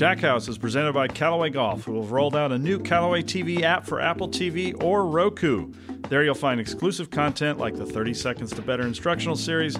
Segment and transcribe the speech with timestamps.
[0.00, 3.60] Shack House is presented by Callaway Golf, who have rolled out a new Callaway TV
[3.60, 5.70] app for Apple TV or Roku.
[6.08, 9.76] There you'll find exclusive content like the 30 Seconds to Better instructional series,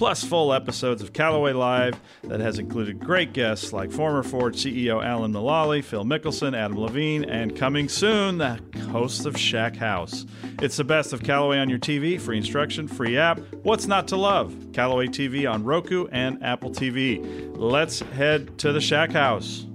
[0.00, 5.04] plus full episodes of Callaway Live that has included great guests like former Ford CEO
[5.04, 8.58] Alan Mulally, Phil Mickelson, Adam Levine, and coming soon, the
[8.92, 10.24] hosts of Shack House.
[10.62, 13.40] It's the best of Callaway on your TV, free instruction, free app.
[13.62, 14.68] What's not to love?
[14.72, 17.52] Callaway TV on Roku and Apple TV.
[17.54, 19.66] Let's head to the Shack House.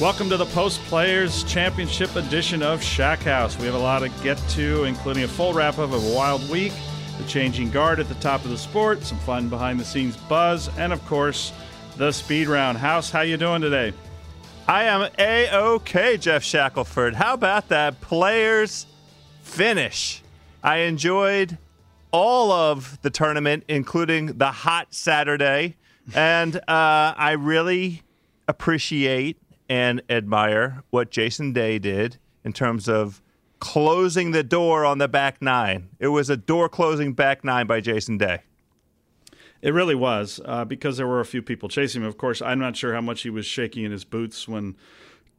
[0.00, 3.58] Welcome to the Post Players Championship edition of Shack House.
[3.58, 6.48] We have a lot to get to, including a full wrap up of a wild
[6.48, 6.72] week,
[7.18, 10.70] the changing guard at the top of the sport, some fun behind the scenes buzz,
[10.78, 11.52] and of course,
[11.96, 12.78] the speed round.
[12.78, 13.92] House, how you doing today?
[14.68, 17.16] I am a okay, Geoff Shackelford.
[17.16, 18.86] How about that players
[19.42, 20.22] finish?
[20.62, 21.58] I enjoyed
[22.12, 25.74] all of the tournament, including the hot Saturday,
[26.14, 28.02] and uh, I really
[28.46, 29.38] appreciate
[29.68, 33.22] and admire what Jason Day did in terms of
[33.58, 35.88] closing the door on the back nine.
[35.98, 38.42] It was a door closing back nine by Jason Day.
[39.60, 42.08] It really was uh, because there were a few people chasing him.
[42.08, 44.76] Of course, I'm not sure how much he was shaking in his boots when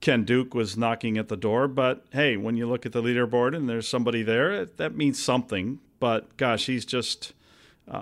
[0.02, 1.70] Ken Duke was knocking at the door.
[1.70, 5.80] But hey, when you look at the leaderboard and there's somebody there, that means something.
[6.02, 7.34] But gosh, he's just
[7.90, 7.98] uh,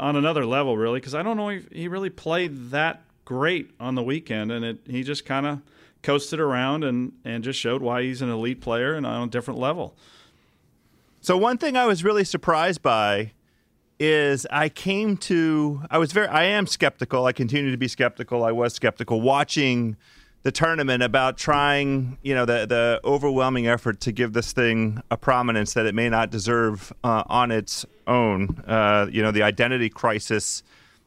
[0.00, 3.94] on another level, really, because I don't know if he really played that great on
[3.94, 5.60] the weekend, and it, he just kind of
[6.02, 9.60] coasted around and, and just showed why he's an elite player and on a different
[9.60, 9.94] level.
[11.20, 13.32] So one thing I was really surprised by
[14.00, 17.26] is I came to I was very I am skeptical.
[17.26, 18.44] I continue to be skeptical.
[18.44, 19.98] I was skeptical watching
[20.42, 25.18] the tournament about trying, you know, the the overwhelming effort to give this thing a
[25.18, 28.62] prominence that it may not deserve uh, on its own.
[28.66, 30.62] Uh, you know, the identity crisis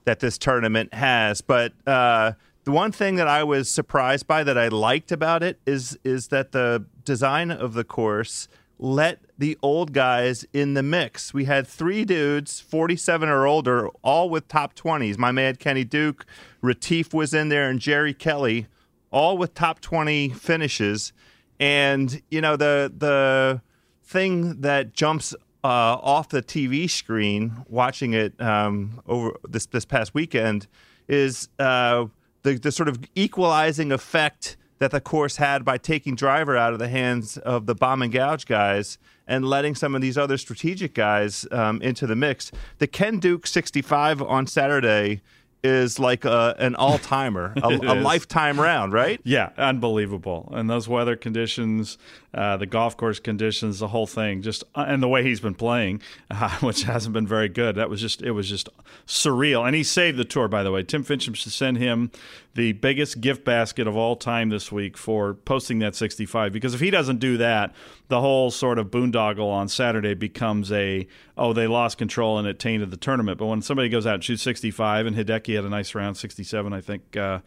[0.06, 1.41] that this tournament has.
[1.41, 5.59] But uh, the one thing that I was surprised by that I liked about it
[5.66, 8.47] is is that the design of the course
[8.78, 11.34] let the old guys in the mix.
[11.34, 15.19] We had three dudes, 47 or older, all with top 20s.
[15.19, 16.25] My man Kenny Duke,
[16.62, 18.68] Retief was in there, and Jerry Kelly,
[19.12, 21.13] all with top 20 finishes.
[21.59, 23.62] And you know the the
[24.03, 30.13] thing that jumps uh, off the TV screen, watching it um, over this this past
[30.13, 30.68] weekend,
[31.08, 32.06] is uh,
[32.44, 36.80] the the sort of equalizing effect that the course had by taking driver out of
[36.80, 38.98] the hands of the bomb and gouge guys
[39.28, 42.52] and letting some of these other strategic guys um, into the mix.
[42.80, 45.22] The Ken Duke 65 on Saturday
[45.64, 49.22] is like a, an all timer, a, a lifetime round, right?
[49.24, 50.50] Yeah, unbelievable.
[50.52, 52.00] And those weather conditions,
[52.33, 55.56] uh, the golf course conditions, the whole thing, just uh, and the way he's been
[55.56, 56.01] playing,
[56.31, 57.75] uh, which hasn't been very good.
[57.75, 58.69] That was just it was just
[59.06, 59.66] surreal.
[59.66, 60.83] And he saved the tour, by the way.
[60.83, 62.12] Tim Finchem should send him
[62.54, 66.81] the biggest gift basket of all time this week for posting that 65 because if
[66.81, 67.74] he doesn't do that,
[68.10, 71.07] the whole sort of boondoggle on Saturday becomes a
[71.38, 73.38] oh they lost control and it tainted the tournament.
[73.38, 76.74] But when somebody goes out and shoots 65 and Hideki had a nice round 67,
[76.74, 77.39] I think uh,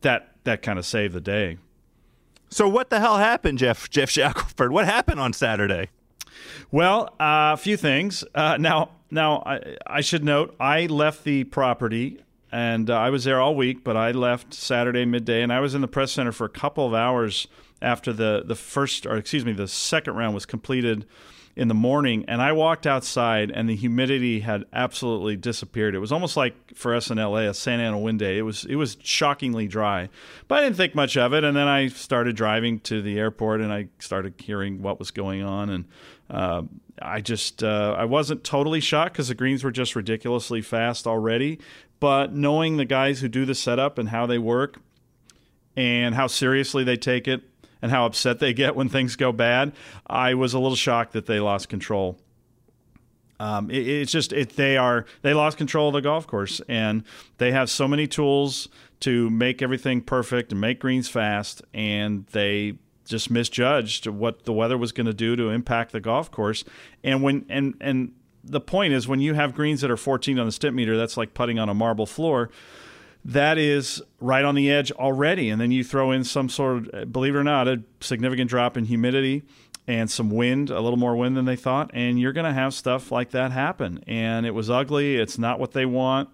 [0.00, 1.58] that that kind of saved the day.
[2.48, 4.72] So what the hell happened, Geoff Geoff Shackelford?
[4.72, 5.90] What happened on Saturday?
[6.70, 8.24] Well, uh, a few things.
[8.34, 12.20] Uh, now, now I, I, should note I left the property
[12.50, 15.74] and uh, I was there all week, but I left Saturday midday, and I was
[15.74, 17.48] in the press center for a couple of hours
[17.82, 21.04] after the the first, or excuse me, the second round was completed
[21.56, 25.94] in the morning, and I walked outside, and the humidity had absolutely disappeared.
[25.94, 28.38] It was almost like for us in LA, a Santa Ana wind day.
[28.38, 30.08] It was it was shockingly dry,
[30.48, 31.44] but I didn't think much of it.
[31.44, 35.42] And then I started driving to the airport, and I started hearing what was going
[35.42, 35.84] on, and
[36.28, 36.62] uh,
[37.00, 41.60] I just uh, I wasn't totally shocked because the greens were just ridiculously fast already.
[42.00, 44.80] But knowing the guys who do the setup and how they work
[45.76, 47.42] and how seriously they take it
[47.84, 49.70] and how upset they get when things go bad,
[50.06, 52.18] I was a little shocked that they lost control.
[53.38, 57.04] Um, it, it's just it, they are they lost control of the golf course and
[57.36, 58.70] they have so many tools
[59.00, 64.78] to make everything perfect and make greens fast and they just misjudged what the weather
[64.78, 66.64] was going to do to impact the golf course
[67.02, 70.46] and when and and the point is when you have greens that are 14 on
[70.46, 72.50] the Stimpmeter, that's like putting on a marble floor.
[73.24, 77.12] That is right on the edge already, and then you throw in some sort of,
[77.12, 79.42] believe it or not, a significant drop in humidity
[79.86, 82.74] and some wind, a little more wind than they thought, and you're going to have
[82.74, 84.02] stuff like that happen.
[84.06, 85.16] And it was ugly.
[85.16, 86.28] It's not what they want.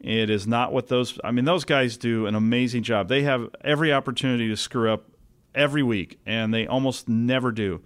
[0.00, 1.18] It is not what those.
[1.24, 3.08] I mean, those guys do an amazing job.
[3.08, 5.04] They have every opportunity to screw up
[5.54, 7.80] every week, and they almost never do.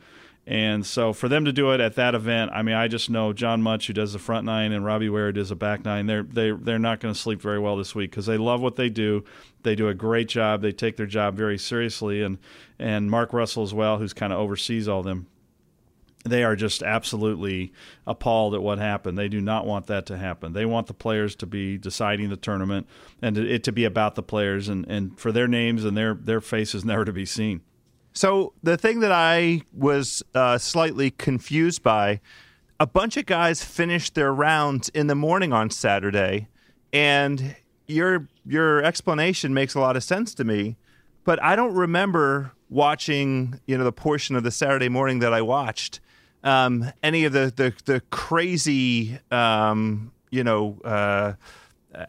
[0.48, 3.34] And so for them to do it at that event, I mean, I just know
[3.34, 6.06] John Mutch, who does the front nine, and Robbie Ware does a back nine.
[6.06, 8.76] They're they they're not going to sleep very well this week because they love what
[8.76, 9.24] they do.
[9.62, 10.62] They do a great job.
[10.62, 12.38] They take their job very seriously, and
[12.78, 15.26] and Mark Russell as well, who's kind of oversees all them.
[16.24, 17.70] They are just absolutely
[18.06, 19.18] appalled at what happened.
[19.18, 20.54] They do not want that to happen.
[20.54, 22.86] They want the players to be deciding the tournament
[23.20, 26.40] and it to be about the players and, and for their names and their their
[26.40, 27.60] faces never to be seen.
[28.18, 32.18] So the thing that I was uh, slightly confused by,
[32.80, 36.48] a bunch of guys finished their rounds in the morning on Saturday,
[36.92, 37.54] and
[37.86, 40.76] your your explanation makes a lot of sense to me,
[41.22, 45.42] but I don't remember watching you know the portion of the Saturday morning that I
[45.42, 46.00] watched
[46.42, 51.34] um, any of the the, the crazy um, you know uh,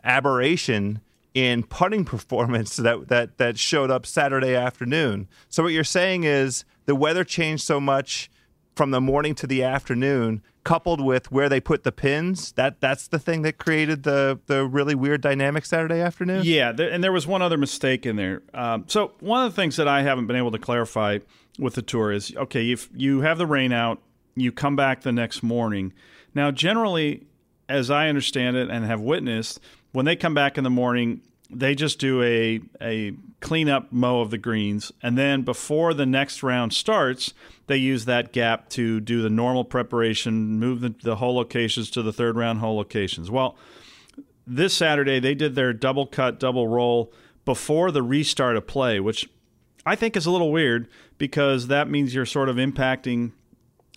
[0.04, 1.02] aberration
[1.34, 5.28] in putting performance that that that showed up Saturday afternoon.
[5.50, 8.30] So what you're saying is the weather changed so much
[8.76, 12.54] from the morning to the afternoon, coupled with where they put the pins.
[12.54, 16.44] That that's the thing that created the the really weird dynamic Saturday afternoon.
[16.46, 18.42] Yeah, there, and there was one other mistake in there.
[18.54, 21.20] Um, so one of the things that I haven't been able to clarify
[21.60, 24.02] with the tour is okay, if you have the rain out,
[24.36, 25.94] you come back the next morning.
[26.34, 27.28] Now, generally,
[27.68, 29.60] as I understand it and have witnessed
[29.92, 34.30] when they come back in the morning, they just do a a cleanup mow of
[34.30, 37.34] the greens, and then before the next round starts,
[37.68, 42.02] they use that gap to do the normal preparation, move the, the hole locations to
[42.02, 43.32] the third round hole locations.
[43.32, 43.56] Well,
[44.46, 47.12] this Saturday they did their double cut, double roll
[47.46, 49.28] before the restart of play, which
[49.86, 50.88] I think is a little weird
[51.18, 53.32] because that means you're sort of impacting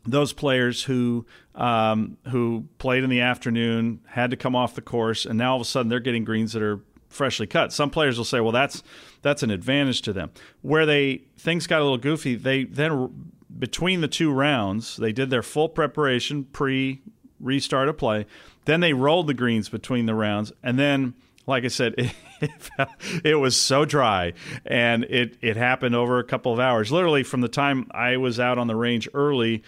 [0.04, 5.26] those players who um, who played in the afternoon had to come off the course,
[5.26, 7.73] and now all of a sudden they're getting greens that are freshly cut.
[7.73, 8.82] Some players will say, "Well, that's
[9.23, 10.30] that's an advantage to them."
[10.62, 15.30] Where they things got a little goofy, they then between the two rounds they did
[15.30, 17.02] their full preparation pre
[17.38, 18.26] restart of play.
[18.64, 21.14] Then they rolled the greens between the rounds, and then,
[21.47, 21.94] like I said,
[22.40, 22.88] it,
[23.25, 24.32] it was so dry,
[24.64, 26.90] and it it happened over a couple of hours.
[26.90, 29.62] Literally, from the time I was out on the range early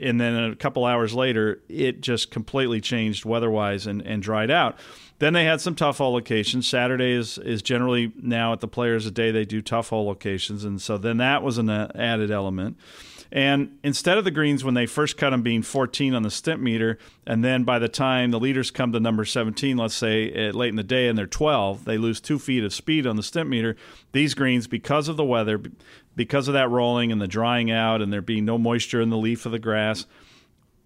[0.00, 4.78] and then a couple hours later, it just completely changed weather-wise and, and dried out.
[5.18, 6.68] Then they had some tough hole locations.
[6.68, 10.64] Saturday is, is generally now at the players a day they do tough hole locations,
[10.64, 12.76] and so then that was an uh, added element.
[13.30, 16.96] And instead of the greens when they first cut them being 14 on the Stimpmeter,
[17.26, 20.70] and then by the time the leaders come to number 17, let's say eh, late
[20.70, 23.76] in the day, and they're 12, they lose two feet of speed on the Stimpmeter.
[24.12, 25.60] These greens, because of the weather,
[26.18, 29.16] because of that rolling and the drying out and there being no moisture in the
[29.16, 30.04] leaf of the grass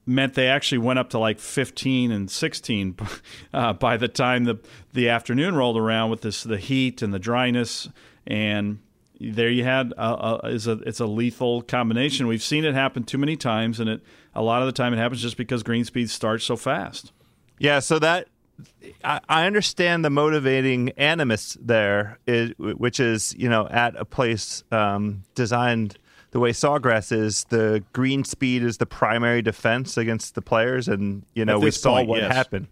[0.05, 2.97] meant they actually went up to like 15 and 16
[3.55, 4.61] uh, by the time the
[4.93, 7.89] the afternoon rolled around with this the heat and the dryness
[8.27, 8.79] and
[9.19, 10.03] there you had a,
[10.45, 12.27] a, is a it's a lethal combination.
[12.27, 14.03] We've seen it happen too many times, and it
[14.35, 17.13] a lot of the time it happens just because green speed starts so fast.
[17.59, 18.27] Yeah, so that
[19.05, 24.65] I, I understand the motivating animus there, is, which is you know at a place
[24.71, 25.99] um, designed
[26.33, 31.25] the way Sawgrass is, the green speed is the primary defense against the players, and
[31.35, 32.33] you know we saw point, what yes.
[32.33, 32.69] happened.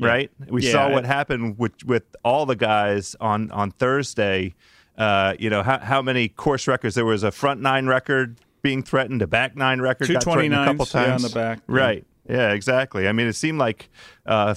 [0.00, 4.54] Right, we Yeah, saw it- what happened with with all the guys on on Thursday.
[4.98, 8.82] Uh, you know how how many course records there was a front nine record being
[8.82, 11.74] threatened, a back nine record got threatened a couple 229s, yeah, on the back, yeah.
[11.76, 12.06] right?
[12.28, 13.08] Yeah, exactly.
[13.08, 13.90] I mean, it seemed like
[14.26, 14.54] uh,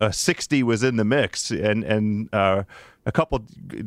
[0.00, 2.64] a 60 was in the mix, and and uh,
[3.06, 3.44] a couple.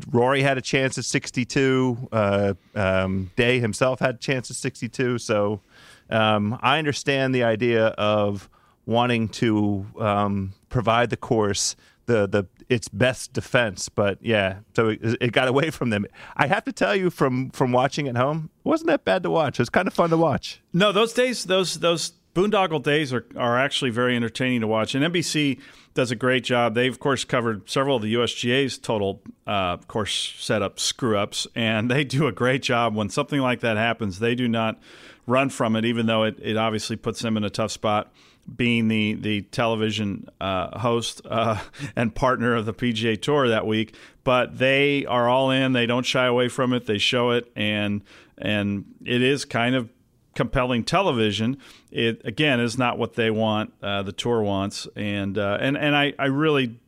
[0.10, 2.10] Rory had a chance at 62.
[2.12, 5.18] Uh, um, Day himself had a chance at 62.
[5.18, 5.62] So
[6.10, 8.50] um, I understand the idea of
[8.86, 11.75] wanting to um, provide the course
[12.06, 16.06] the the its best defense, but yeah, so it, it got away from them.
[16.38, 19.60] I have to tell you, from from watching at home, wasn't that bad to watch.
[19.60, 20.62] It was kind of fun to watch.
[20.74, 24.96] No, those days, those those boondoggle days are are actually very entertaining to watch.
[24.96, 25.60] And NBC
[25.94, 26.76] does a great job.
[26.76, 31.90] They've of course covered several of the USGA's total uh, course setup screw ups, and
[31.90, 34.20] they do a great job when something like that happens.
[34.20, 34.80] They do not
[35.28, 38.12] run from it, even though it, it obviously puts them in a tough spot.
[38.56, 41.60] Being the the television uh, host uh,
[41.96, 45.74] and partner of the PGA Tour that week, but they are all in.
[45.74, 46.88] They don't shy away from it.
[46.88, 48.02] They show it, and
[48.40, 49.90] and it is kind of
[50.36, 51.58] compelling television.
[51.92, 53.74] It again is not what they want.
[53.82, 56.80] Uh, the tour wants, and uh, and and I, I really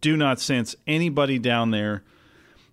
[0.00, 2.02] do not sense anybody down there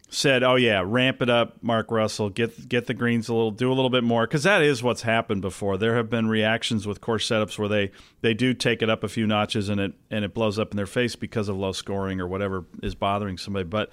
[0.10, 2.30] said, "Oh yeah, ramp it up, Mark Russell.
[2.30, 5.04] Get get the greens a little, do a little bit more," because that is what's
[5.04, 5.78] happened before.
[5.78, 9.08] There have been reactions with course setups where they they do take it up a
[9.08, 12.20] few notches and it and it blows up in their face because of low scoring
[12.20, 13.90] or whatever is bothering somebody, but.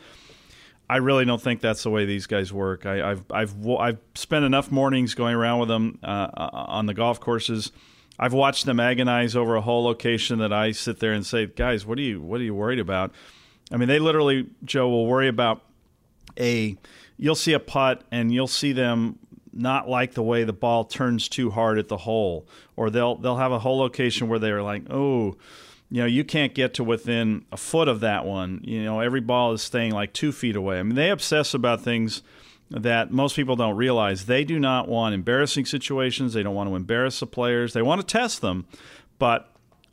[0.89, 2.87] I really don't think that's the way these guys work.
[2.87, 7.19] I, I've I've I've spent enough mornings going around with them uh, on the golf
[7.19, 7.73] courses.
[8.19, 11.85] I've watched them agonize over a whole location that I sit there and say, "Guys,
[11.85, 13.13] what are you what are you worried about?"
[13.73, 15.63] I mean, they literally, Joe, will worry about
[16.39, 16.77] a.
[17.17, 19.19] You'll see a putt and you'll see them
[19.53, 23.39] not like the way the ball turns too hard at the hole, or they'll they'll
[23.39, 25.37] have a hole location where they're like, "Oh."
[25.91, 28.61] You know, you can't get to within a foot of that one.
[28.65, 30.81] You know, every ball is staying like two feet away.
[30.81, 32.23] I mean, they obsess about things
[32.71, 34.27] that most people don't realize.
[34.27, 36.33] They do not want embarrassing situations.
[36.33, 37.73] They don't want to embarrass the players.
[37.73, 38.67] They want to test them,
[39.21, 39.53] but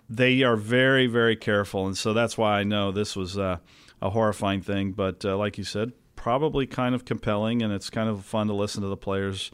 [0.10, 1.86] they are very, very careful.
[1.86, 3.58] And so that's why I know this was uh,
[4.02, 4.94] a horrifying thing.
[4.94, 8.54] But uh, like you said, probably kind of compelling, and it's kind of fun to
[8.54, 9.52] listen to the players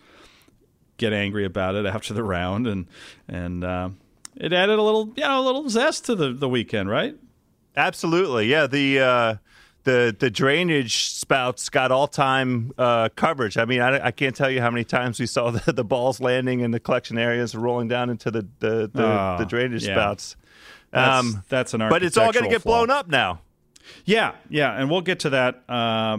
[0.96, 2.88] get angry about it after the round and
[3.28, 3.66] and.
[3.66, 3.90] Uh,
[4.36, 7.16] it added a little, you know, a little zest to the, the weekend, right?
[7.76, 8.68] Absolutely, yeah.
[8.68, 9.36] The uh,
[9.84, 13.58] the the drainage spouts got all time uh, coverage.
[13.58, 16.20] I mean, I, I, can't tell you how many times we saw the, the balls
[16.20, 19.96] landing in the collection areas, rolling down into the the, the, Oh, the drainage yeah.
[19.96, 20.36] spouts.
[20.92, 22.02] That's, Um, that's an argument.
[22.02, 23.42] but it's all going to get blown up now.
[24.06, 26.18] Yeah, yeah, and we'll get to that uh,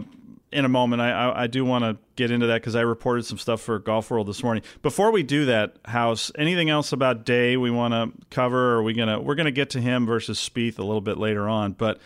[0.51, 1.01] in a moment.
[1.01, 3.79] I, I, I do want to get into that because I reported some stuff for
[3.79, 4.63] Golf World this morning.
[4.81, 8.73] Before we do that, House, anything else about Day we want to cover?
[8.73, 11.47] Or are we gonna we're gonna get to him versus Spieth a little bit later
[11.47, 11.99] on, but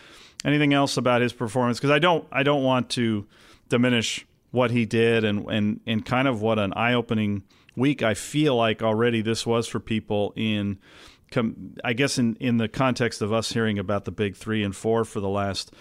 [0.44, 1.78] anything else about his performance?
[1.78, 3.26] Because I don't I don't want to
[3.68, 7.42] diminish what he did and and and kind of what an eye opening
[7.74, 10.78] week I feel like already this was for people in.
[11.84, 15.04] I guess in, in the context of us hearing about the big three and four
[15.04, 15.72] for the last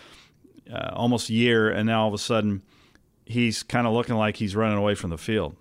[0.71, 2.61] uh, almost year, and now all of a sudden
[3.25, 5.55] he's kind of looking like he's running away from the field.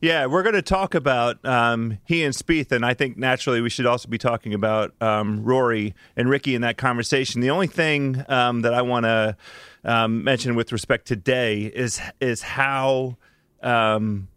[0.00, 3.70] Yeah, we're going to talk about um, he and Spieth, and I think naturally we
[3.70, 7.40] should also be talking about um, Rory and Rickie in that conversation.
[7.40, 9.36] The only thing um, that I want to
[9.84, 13.16] um, mention with respect to Day is is how
[13.62, 14.28] um,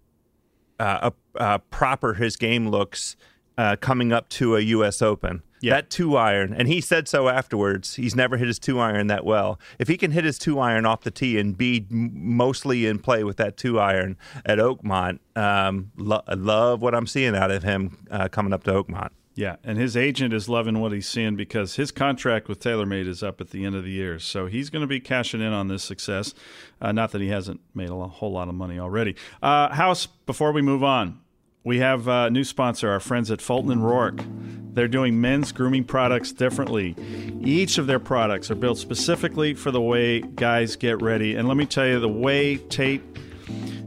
[0.79, 3.17] uh, uh, proper his game looks
[3.57, 5.01] uh, coming up to a U.S.
[5.01, 5.43] Open.
[5.61, 5.73] Yeah.
[5.75, 7.95] That two iron, and he said so afterwards.
[7.95, 9.59] He's never hit his two iron that well.
[9.77, 13.23] If he can hit his two iron off the tee and be mostly in play
[13.23, 17.63] with that two iron at Oakmont, um, lo- I love what I'm seeing out of
[17.63, 19.09] him uh, coming up to Oakmont.
[19.35, 23.23] Yeah, and his agent is loving what he's seeing because his contract with TaylorMade is
[23.23, 24.19] up at the end of the year.
[24.19, 26.33] So he's going to be cashing in on this success.
[26.81, 29.15] Uh, not that he hasn't made a whole lot of money already.
[29.41, 31.21] Uh, House, before we move on,
[31.63, 34.25] we have a new sponsor, our friends at Fulton and Roark.
[34.73, 36.95] They're doing men's grooming products differently.
[37.41, 41.35] Each of their products are built specifically for the way guys get ready.
[41.35, 43.01] And let me tell you, the way Tate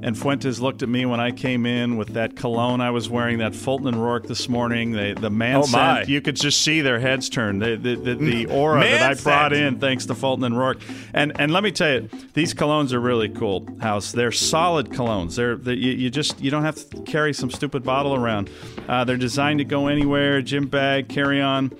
[0.03, 3.39] and Fuentes looked at me when I came in with that cologne I was wearing,
[3.39, 4.93] that Fulton and Roark this morning.
[4.93, 7.61] They, the man Oh, scent, you could just see their heads turn.
[7.61, 9.75] The, the, the, the aura Man that I brought scent.
[9.75, 10.83] in thanks to Fulton and Roark.
[11.15, 13.67] And and let me tell you, these colognes are really cool.
[13.81, 15.37] House, they're solid colognes.
[15.37, 18.51] They're, they you, you just you don't have to carry some stupid bottle around.
[18.89, 21.71] Uh, they're designed to go anywhere, gym bag, carry on.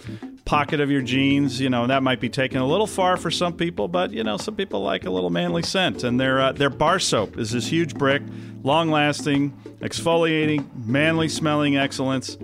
[0.45, 3.55] Pocket of your jeans, you know that might be taken a little far for some
[3.55, 6.03] people, but you know some people like a little manly scent.
[6.03, 8.23] And their uh, their bar soap is this huge brick,
[8.63, 12.37] long lasting, exfoliating, manly smelling excellence.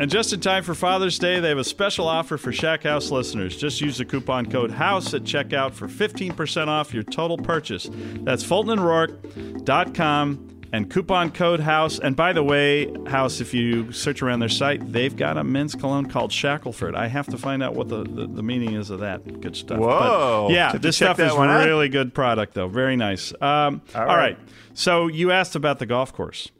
[0.00, 3.10] And just in time for Father's Day, they have a special offer for Shack House
[3.10, 3.56] listeners.
[3.56, 7.90] Just use the coupon code HOUSE at checkout for 15% off your total purchase.
[7.92, 11.98] That's FultonandRoark.com and coupon code HOUSE.
[12.00, 15.74] And by the way, House, if you search around their site, they've got a men's
[15.74, 16.94] cologne called Shackleford.
[16.94, 19.40] I have to find out what the, the, the meaning is of that.
[19.40, 19.78] Good stuff.
[19.78, 20.46] Whoa.
[20.48, 21.64] But yeah, this stuff is one out.
[21.64, 22.68] really good product, though.
[22.68, 23.32] Very nice.
[23.40, 24.16] Um, all right.
[24.16, 24.38] right.
[24.74, 26.50] So you asked about the golf course.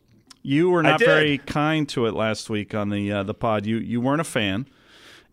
[0.43, 3.67] You were not very kind to it last week on the uh, the pod.
[3.67, 4.67] You you weren't a fan.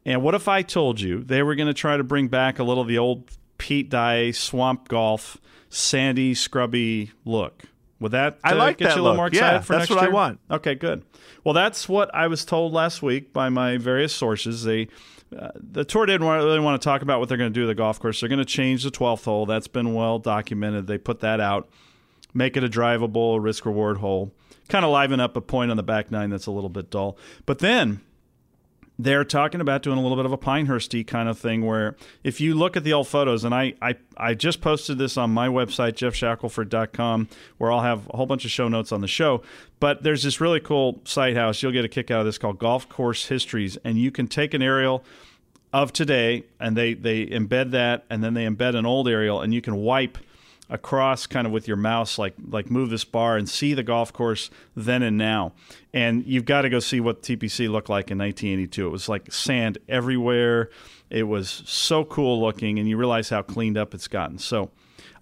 [0.06, 2.64] And what if I told you they were going to try to bring back a
[2.64, 5.38] little of the old Pete Dye swamp golf,
[5.70, 7.64] sandy, scrubby look?
[8.06, 9.18] Would that I uh, like get that you a little look.
[9.18, 10.12] more excited Yeah, for that's next what I year?
[10.14, 10.40] want.
[10.52, 11.04] Okay, good.
[11.44, 14.64] Well, that's what I was told last week by my various sources.
[14.64, 14.90] They
[15.36, 17.68] uh, the tour didn't really want to talk about what they're going to do to
[17.68, 18.20] the golf course.
[18.20, 19.48] They're going to change the 12th hole.
[19.48, 20.86] That's been well documented.
[20.86, 21.68] They put that out,
[22.32, 24.32] make it a drivable risk reward hole,
[24.70, 27.18] kind of liven up a point on the back nine that's a little bit dull.
[27.48, 28.02] But then
[28.98, 32.40] they're talking about doing a little bit of a Pinehursty kind of thing where if
[32.40, 35.48] you look at the old photos, and I, I, I just posted this on my
[35.48, 39.42] website, geoffshackelford.com, where I'll have a whole bunch of show notes on the show.
[39.80, 41.62] But there's this really cool site house.
[41.62, 43.78] You'll get a kick out of this called Golf Course Histories.
[43.84, 45.04] And you can take an aerial
[45.74, 49.54] of today and they, they embed that and then they embed an old aerial and
[49.54, 50.18] you can wipe
[50.70, 54.12] across kind of with your mouse like like move this bar and see the golf
[54.12, 55.54] course then and now
[55.94, 59.32] and you've got to go see what TPC looked like in 1982 it was like
[59.32, 60.70] sand everywhere
[61.10, 64.72] it was so cool looking and you realize how cleaned up it's gotten so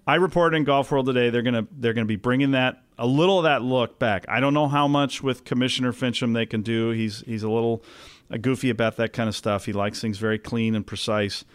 [0.05, 3.39] I reported in Golf World today they're gonna they're gonna be bringing that a little
[3.39, 4.25] of that look back.
[4.27, 6.91] I don't know how much with Commissioner Finchem they can do.
[6.91, 7.83] He's he's a little
[8.31, 9.65] uh, goofy about that kind of stuff.
[9.65, 11.45] He likes things very clean and precise,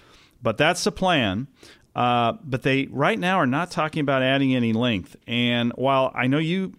[0.42, 1.46] but that's the plan.
[1.94, 5.16] Uh, but they right now are not talking about adding any length.
[5.26, 6.74] And while I know you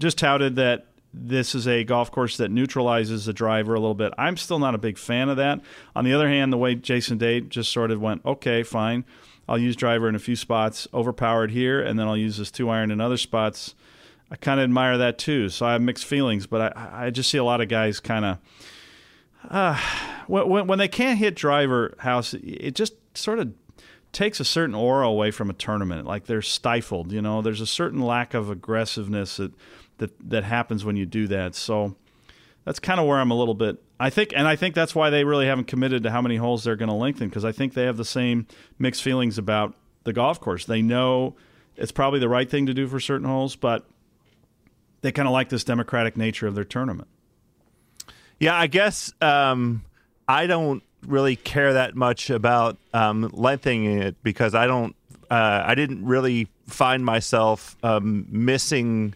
[0.00, 4.12] just touted that this is a golf course that neutralizes the driver a little bit.
[4.16, 5.60] I'm still not a big fan of that.
[5.96, 9.04] On the other hand, the way Jason Day just sort of went, okay, fine,
[9.48, 12.70] I'll use driver in a few spots, overpowered here, and then I'll use this two
[12.70, 13.74] iron in other spots.
[14.30, 15.48] I kind of admire that too.
[15.48, 18.24] So I have mixed feelings, but I, I just see a lot of guys kind
[18.24, 18.38] of
[19.48, 19.80] uh,
[20.26, 23.52] when, when they can't hit driver house, it just sort of
[24.12, 26.06] takes a certain aura away from a tournament.
[26.06, 27.12] Like they're stifled.
[27.12, 29.52] You know, there's a certain lack of aggressiveness that
[29.98, 31.54] that that happens when you do that.
[31.54, 31.96] So
[32.64, 33.82] that's kind of where I'm a little bit.
[33.98, 36.64] I think, and I think that's why they really haven't committed to how many holes
[36.64, 38.46] they're going to lengthen because I think they have the same
[38.78, 40.64] mixed feelings about the golf course.
[40.64, 41.36] They know
[41.76, 43.86] it's probably the right thing to do for certain holes, but
[45.02, 47.08] they kind of like this democratic nature of their tournament.
[48.38, 49.84] Yeah, I guess um,
[50.26, 54.94] I don't really care that much about um, lengthening it because I don't.
[55.30, 59.14] Uh, I didn't really find myself um, missing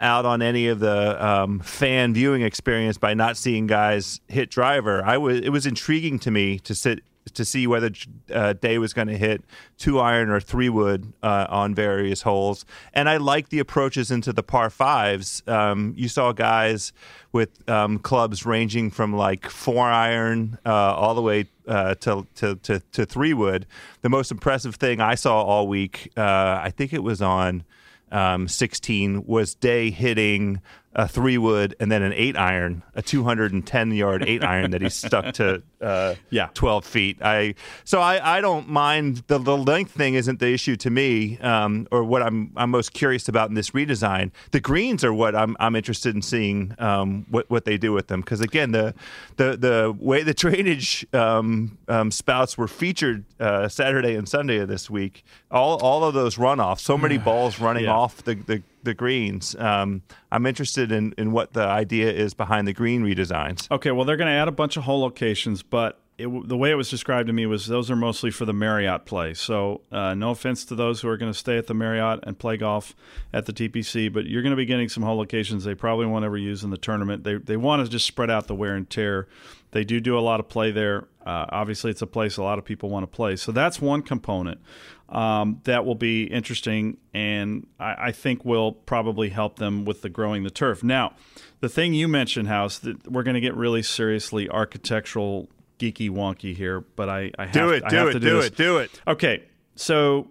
[0.00, 5.02] out on any of the um, fan viewing experience by not seeing guys hit driver.
[5.04, 5.40] I was.
[5.40, 7.00] It was intriguing to me to sit
[7.34, 7.90] to see whether
[8.32, 9.42] uh, Day was going to hit
[9.78, 12.64] two iron or three wood uh, on various holes.
[12.92, 15.42] And I like the approaches into the par fives.
[15.46, 16.92] Um, you saw guys
[17.32, 22.56] with um, clubs ranging from like four iron uh, all the way uh, to, to,
[22.56, 23.66] to, to three wood.
[24.02, 27.64] The most impressive thing I saw all week, uh, I think it was on
[28.12, 30.60] um, 16, was Day hitting
[30.98, 34.88] a three wood and then an eight iron, a 210 yard eight iron that he
[34.88, 36.48] stuck to uh, Yeah.
[36.54, 37.18] 12 feet.
[37.20, 37.54] I
[37.84, 41.86] so I, I don't mind the, the length thing isn't the issue to me, um,
[41.90, 44.30] or what I'm I'm most curious about in this redesign.
[44.52, 48.06] The greens are what I'm I'm interested in seeing um, what what they do with
[48.06, 48.94] them because again the
[49.36, 54.68] the the way the drainage um, um, spouts were featured uh, Saturday and Sunday of
[54.68, 57.92] this week, all all of those runoffs, so many balls running Yeah.
[57.94, 59.54] off the the, the greens.
[59.56, 63.70] Um, I'm interested in in what the idea is behind the green redesigns.
[63.70, 66.70] Okay, well, they're going to add a bunch of hole locations, but it, the way
[66.70, 69.34] it was described to me was those are mostly for the Marriott play.
[69.34, 72.38] So, uh, no offense to those who are going to stay at the Marriott and
[72.38, 72.94] play golf
[73.34, 76.24] at the TPC, but you're going to be getting some hole locations they probably won't
[76.24, 77.24] ever use in the tournament.
[77.24, 79.28] They they want to just spread out the wear and tear.
[79.72, 81.08] They do do a lot of play there.
[81.26, 83.36] Uh, obviously, it's a place a lot of people want to play.
[83.36, 84.60] So that's one component
[85.08, 90.08] um, that will be interesting, and I, I think will probably help them with the
[90.08, 90.82] growing the turf.
[90.82, 91.14] Now,
[91.60, 96.54] the thing you mentioned, House, that we're going to get really seriously architectural geeky wonky
[96.54, 99.00] here, but I, I have, do it, I do it, do, do it, do it.
[99.06, 99.44] Okay,
[99.76, 100.28] so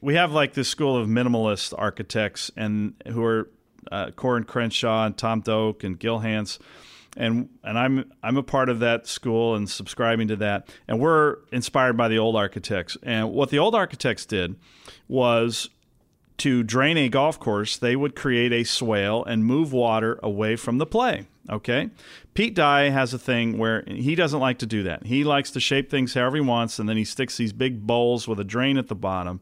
[0.00, 3.48] we have like this school of minimalist architects, and who are
[3.92, 6.58] uh, Coore and Crenshaw and Tom Doak and Gil Hanse,
[7.16, 11.38] and and I'm I'm a part of that school and subscribing to that, and we're
[11.52, 12.96] inspired by the old architects.
[13.02, 14.56] And what the old architects did
[15.08, 15.68] was
[16.38, 20.78] to drain a golf course, they would create a swale and move water away from
[20.78, 21.26] the play.
[21.48, 21.90] Okay.
[22.34, 25.06] Pete Dye has a thing where he doesn't like to do that.
[25.06, 28.28] He likes to shape things however he wants, and then he sticks these big bowls
[28.28, 29.40] with a drain at the bottom.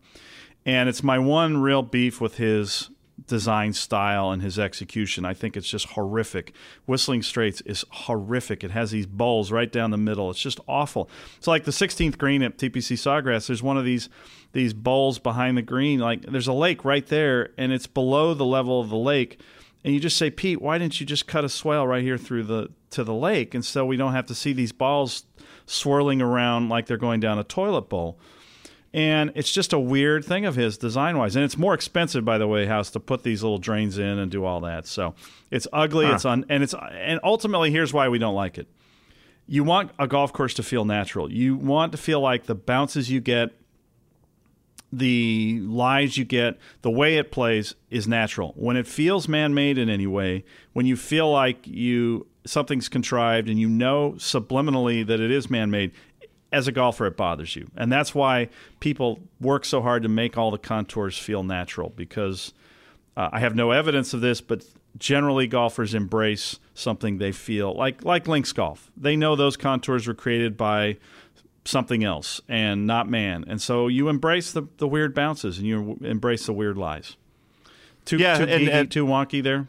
[0.67, 2.91] And it's my one real beef with his
[3.27, 5.25] design style and his execution.
[5.25, 6.53] I think it's just horrific.
[6.87, 8.65] Whistling Straits is horrific.
[8.65, 10.31] It has these bowls right down the middle.
[10.31, 11.09] It's just awful.
[11.37, 13.47] It's like the 16th green at TPC Sawgrass.
[13.47, 14.09] There's one of these
[14.53, 16.01] these bowls behind the green.
[16.01, 19.41] Like there's a lake right there, and it's below the level of the lake.
[19.85, 22.45] And you just say, Pete, why didn't you just cut a swale right here through
[22.45, 25.25] the to the lake, and so we don't have to see these balls
[25.67, 28.19] swirling around like they're going down a toilet bowl.
[28.95, 31.35] And it's just a weird thing of his design wise.
[31.35, 34.31] And it's more expensive, by the way, House, to put these little drains in and
[34.31, 34.87] do all that.
[34.87, 35.17] So
[35.51, 36.07] it's ugly.
[36.07, 36.15] Huh.
[36.15, 38.69] It's un, and it's and ultimately here's why we don't like it.
[39.49, 41.31] You want a golf course to feel natural.
[41.31, 43.51] You want to feel like the bounces you get,
[44.93, 48.55] the lies you get, the way it plays is natural.
[48.57, 53.59] When it feels man-made in any way, when you feel like you something's contrived and
[53.59, 55.91] you know subliminally that it is man-made,
[56.55, 57.69] as a golfer it bothers you.
[57.77, 58.49] And that's why
[58.81, 62.53] people work so hard to make all the contours feel natural because
[63.17, 64.65] uh, I have no evidence of this, but
[64.99, 68.91] generally golfers embrace something they feel like like links golf.
[68.97, 70.97] They know those contours were created by
[71.65, 73.45] something else and not man.
[73.49, 77.17] And so you embrace the, the weird bounces and you embrace the weird lies.
[78.05, 79.67] Too, Yeah, too, and- geeky, and- too wonky there.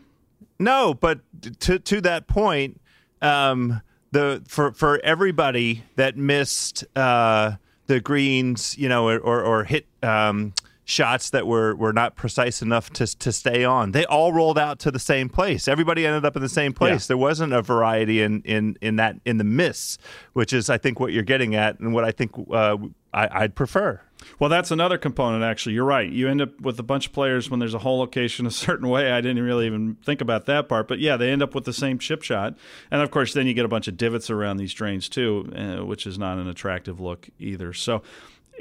[0.59, 1.19] No, but
[1.61, 2.79] to to that point,
[3.21, 3.81] um,
[4.15, 7.55] the for for everybody that missed uh,
[7.87, 10.53] the greens, you know, or or, or hit um,
[10.85, 14.79] shots that were, were not precise enough to to stay on, they all rolled out
[14.79, 15.67] to the same place.
[15.67, 17.03] Everybody ended up in the same place.
[17.03, 17.07] Yeah.
[17.09, 19.97] There wasn't a variety in in in that in the miss,
[20.31, 22.77] which is I think what you're getting at, and what I think uh,
[23.13, 23.99] I, I'd prefer.
[24.39, 25.73] Well, that's another component, actually.
[25.73, 26.09] You're right.
[26.09, 28.89] You end up with a bunch of players when there's a whole location a certain
[28.89, 29.11] way.
[29.11, 30.87] I didn't really even think about that part.
[30.87, 32.55] But yeah, they end up with the same chip shot.
[32.91, 35.85] And of course, then you get a bunch of divots around these drains, too, uh,
[35.85, 37.73] which is not an attractive look either.
[37.73, 38.01] So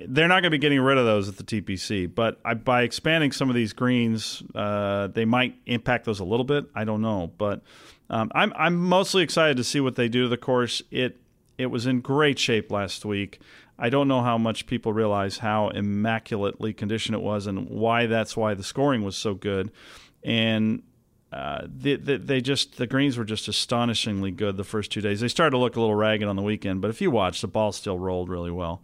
[0.06, 2.12] they're not going to be getting rid of those at the TPC.
[2.12, 6.44] But I, by expanding some of these greens, uh, they might impact those a little
[6.44, 6.66] bit.
[6.74, 7.32] I don't know.
[7.38, 7.62] But
[8.10, 10.82] um, I'm, I'm mostly excited to see what they do to the course.
[10.90, 11.18] It,
[11.56, 13.40] it was in great shape last week.
[13.78, 18.36] I don't know how much people realize how immaculately conditioned it was and why that's
[18.36, 19.72] why the scoring was so good.
[20.22, 20.82] And
[21.32, 25.20] uh, they, they, they just the greens were just astonishingly good the first two days.
[25.20, 27.48] They started to look a little ragged on the weekend, but if you watch, the
[27.48, 28.82] ball still rolled really well.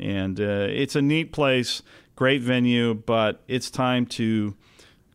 [0.00, 1.82] And uh, it's a neat place,
[2.16, 4.56] great venue, but it's time to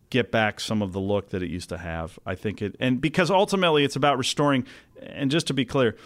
[0.10, 2.18] get back some of the look that it used to have.
[2.26, 4.66] I think it, and because ultimately it's about restoring.
[5.02, 5.98] And just to be clear,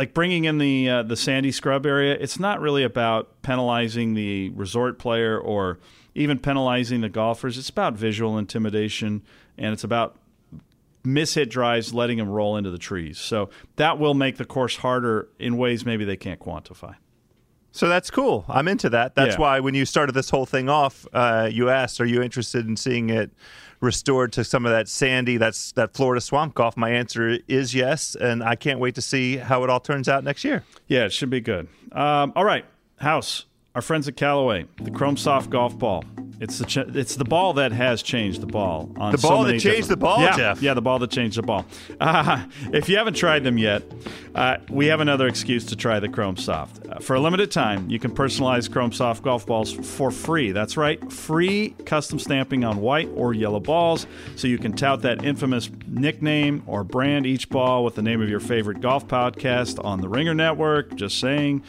[0.00, 4.48] like bringing in the uh, the sandy scrub area, it's not really about penalizing the
[4.48, 5.78] resort player or
[6.14, 7.58] even penalizing the golfers.
[7.58, 9.20] It's about visual intimidation,
[9.58, 10.16] and it's about
[11.04, 13.18] mishit drives, letting them roll into the trees.
[13.18, 16.94] So that will make the course harder in ways maybe they can't quantify.
[17.70, 18.46] So that's cool.
[18.48, 19.14] I'm into that.
[19.14, 19.40] That's Yeah.
[19.40, 22.78] why when you started this whole thing off, uh, you asked, "Are you interested in
[22.78, 23.32] seeing it
[23.80, 28.14] restored to some of that sandy, that's that Florida swamp golf?" My answer is yes,
[28.14, 30.64] and I can't wait to see how it all turns out next year.
[30.86, 31.68] Yeah, it should be good.
[31.92, 32.64] Um, all right,
[32.96, 33.46] House,
[33.80, 36.04] our friends at Callaway, the Chrome Soft golf ball.
[36.38, 38.90] It's the ch- it's the ball that has changed the ball.
[38.96, 40.62] On The so ball that changed the ball, yeah, Geoff.
[40.62, 41.64] Yeah, the ball that changed the ball.
[41.98, 43.82] Uh, if you haven't tried them yet,
[44.34, 46.86] uh, we have another excuse to try the Chrome Soft.
[46.86, 50.52] Uh, for a limited time, you can personalize Chrome Soft golf balls for free.
[50.52, 55.24] That's right, free custom stamping on white or yellow balls, so you can tout that
[55.24, 60.02] infamous nickname or brand each ball with the name of your favorite golf podcast on
[60.02, 60.94] the Ringer Network.
[60.96, 61.62] Just saying.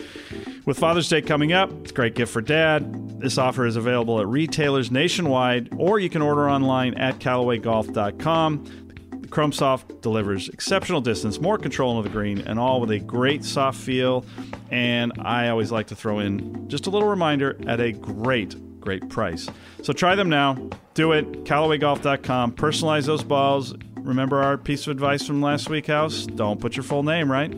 [0.64, 3.20] With Father's Day coming up, great gift for dad.
[3.20, 9.28] This offer is available at retailers nationwide, or you can order online at CallawayGolf.com.
[9.30, 13.46] Chrome Soft delivers exceptional distance, more control of the green, and all with a great
[13.46, 14.26] soft feel.
[14.72, 19.08] And I always like to throw in just a little reminder at a great, great
[19.08, 19.48] price.
[19.84, 20.56] So try them now.
[20.96, 21.44] Do it.
[21.44, 22.54] CallawayGolf.com.
[22.54, 23.76] Personalize those balls.
[23.98, 26.26] Remember our piece of advice from last week, House?
[26.26, 27.54] Don't put your full name, right?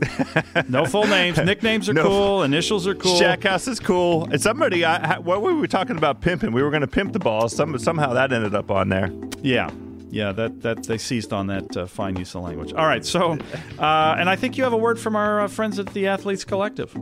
[0.68, 1.38] no full names.
[1.38, 2.02] Nicknames are No.
[2.04, 2.42] cool.
[2.42, 3.16] Initials are cool.
[3.18, 4.24] Shack House is cool.
[4.30, 6.52] And somebody, I, what were we talking about pimping?
[6.52, 7.54] We were going to pimp the balls.
[7.54, 9.10] Some, somehow that ended up on there.
[9.42, 9.70] Yeah.
[10.10, 12.72] Yeah, that, that they seized on that uh, fine use of language.
[12.72, 13.32] All right, so,
[13.78, 16.44] uh, and I think you have a word from our uh, friends at the Athletes
[16.44, 16.96] Collective.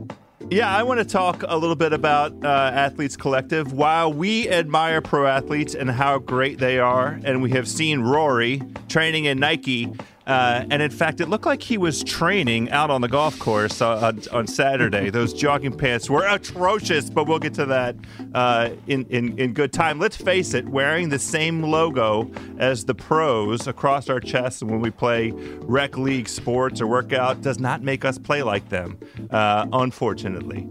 [0.49, 3.73] Yeah, I want to talk a little bit about uh, Athletes Collective.
[3.73, 8.61] While we admire pro athletes and how great they are, and we have seen Rory
[8.89, 9.91] training in Nike,
[10.25, 13.81] uh, and in fact, it looked like he was training out on the golf course
[13.81, 15.09] uh, on, on Saturday.
[15.09, 17.95] Those jogging pants were atrocious, but we'll get to that
[18.33, 19.99] uh, in, in, in good time.
[19.99, 24.89] Let's face it, wearing the same logo as the pros across our chests when we
[24.89, 28.97] play rec league sports or workout does not make us play like them,
[29.29, 30.67] uh, unfortunately.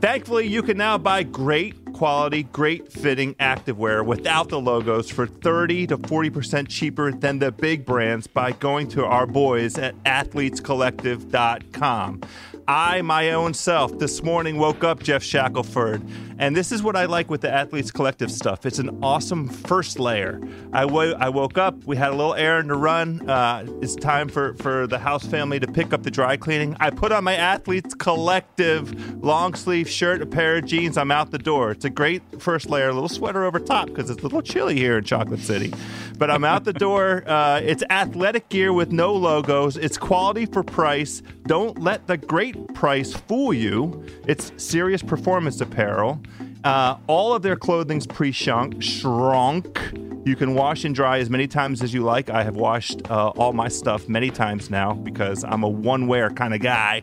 [0.00, 5.88] Thankfully, you can now buy great quality, great fitting activewear without the logos for 30
[5.88, 12.20] to 40% cheaper than the big brands by going to our boys at athletescollective.com.
[12.68, 16.02] I, my own self, this morning woke up Geoff Shackelford,
[16.38, 18.66] and this is what I like with the Athletes Collective stuff.
[18.66, 20.38] It's an awesome first layer.
[20.74, 23.26] I I woke up, we had a little errand to run.
[23.28, 26.76] Uh, it's time for, for the house family to pick up the dry cleaning.
[26.78, 30.98] I put on my Athletes Collective long sleeve shirt, a pair of jeans.
[30.98, 31.70] I'm out the door.
[31.70, 34.76] It's a great first layer, a little sweater over top because it's a little chilly
[34.76, 35.72] here in Chocolate City.
[36.18, 37.24] But I'm out the door.
[37.26, 39.78] Uh, it's athletic gear with no logos.
[39.78, 41.22] It's quality for price.
[41.46, 44.04] Don't let the great price fool you.
[44.26, 46.20] It's serious performance apparel.
[46.64, 49.78] Uh, all of their clothing's pre-shrunk, shrunk.
[50.24, 52.28] You can wash and dry as many times as you like.
[52.28, 56.52] I have washed uh, all my stuff many times now because I'm a one-wear kind
[56.52, 57.02] of guy.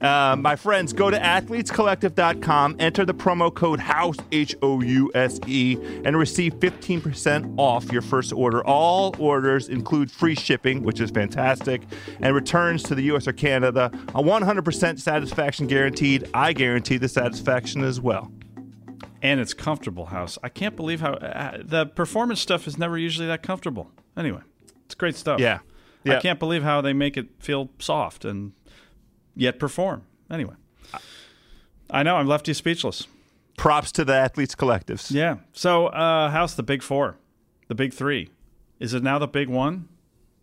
[0.00, 5.40] Uh, my friends, go to athletescollective.com, enter the promo code HOUSE, H O U S
[5.46, 8.62] E, and receive 15% off your first order.
[8.66, 11.80] All orders include free shipping, which is fantastic,
[12.20, 13.90] and returns to the US or Canada.
[14.08, 16.28] A 100% satisfaction guaranteed.
[16.34, 18.30] I guarantee the satisfaction as well.
[19.26, 20.38] And it's comfortable, House.
[20.44, 23.90] I can't believe how uh, the performance stuff is never usually that comfortable.
[24.16, 24.40] Anyway,
[24.84, 25.40] it's great stuff.
[25.40, 25.58] Yeah.
[26.06, 28.52] I can't believe how they make it feel soft and
[29.34, 30.04] yet perform.
[30.30, 30.54] Anyway,
[31.90, 33.08] I know I'm left you speechless.
[33.56, 35.10] Props to the athletes collectives.
[35.10, 35.36] Yeah.
[35.52, 37.16] So, uh, House, the big four,
[37.66, 38.30] the big three.
[38.78, 39.88] Is it now the big one?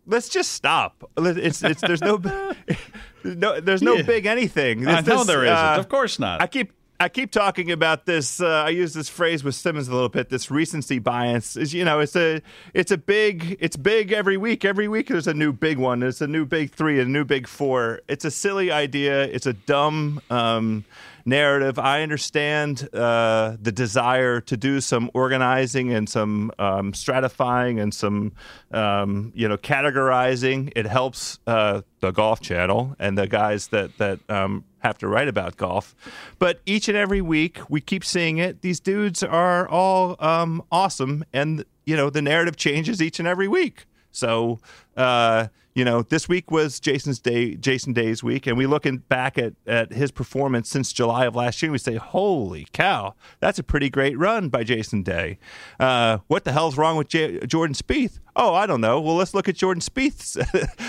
[0.06, 1.08] Let's just stop.
[1.16, 2.16] It's, it's there's no
[3.24, 4.02] no there's no Yeah.
[4.02, 4.86] big anything.
[4.86, 5.56] I know this, there isn't.
[5.56, 6.42] uh, of course not.
[6.42, 6.72] I keep
[7.04, 8.40] I keep talking about this.
[8.40, 10.30] Uh, I use this phrase with Simmons a little bit.
[10.30, 12.40] This recency bias is, you know, it's a
[12.72, 14.64] it's a big it's big every week.
[14.64, 16.00] Every week there's a new big one.
[16.00, 18.00] There's a new big three, a new big four.
[18.08, 19.24] It's a silly idea.
[19.24, 20.86] It's a dumb um,
[21.24, 21.78] narrative.
[21.78, 28.32] I understand uh, the desire to do some organizing and some um, stratifying and some
[28.72, 30.72] um, you know categorizing.
[30.76, 35.28] It helps uh, the Golf Channel and the guys that that um, have to write
[35.28, 35.94] about golf.
[36.38, 38.60] But each and every week, we keep seeing it.
[38.60, 43.48] These dudes are all um, awesome, and you know the narrative changes each and every
[43.48, 43.86] week.
[44.10, 44.60] So,
[44.96, 49.36] uh, you know, this week was Jason's day, Jason Day's week, and we looking back
[49.36, 51.68] at, at his performance since July of last year.
[51.68, 55.38] And we say, "Holy cow, that's a pretty great run by Jason Day."
[55.80, 58.20] Uh, what the hell's wrong with J- Jordan Spieth?
[58.36, 59.00] Oh, I don't know.
[59.00, 60.36] Well, let's look at Jordan Spieth's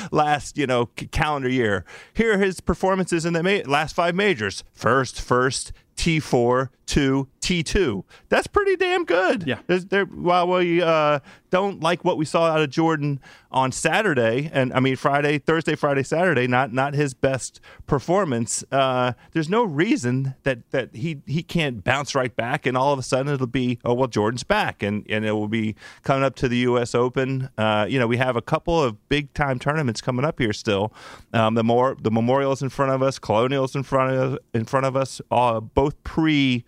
[0.12, 1.86] last, you know, c- calendar year.
[2.14, 8.04] Here are his performances in the ma- last five majors: first, first, T4, two, T2.
[8.30, 9.44] That's pretty damn good.
[9.48, 9.60] Yeah.
[9.68, 13.20] There's, there, while we uh, don't like what we saw out of Jordan
[13.52, 18.64] on Saturday, and I mean Friday, Thursday, Friday, Saturday, not not his best performance.
[18.72, 23.00] Uh, there's no reason that that he he can't bounce right back, and all of
[23.00, 26.36] a sudden it'll be oh well Jordan's back, and and it will be coming up
[26.36, 26.94] to the U.S.
[26.94, 27.35] Open.
[27.58, 30.94] Uh, you know we have a couple of big time tournaments coming up here still.
[31.34, 34.86] Um, the more the Memorials in front of us, Colonials in front of in front
[34.86, 36.66] of us, uh, both pre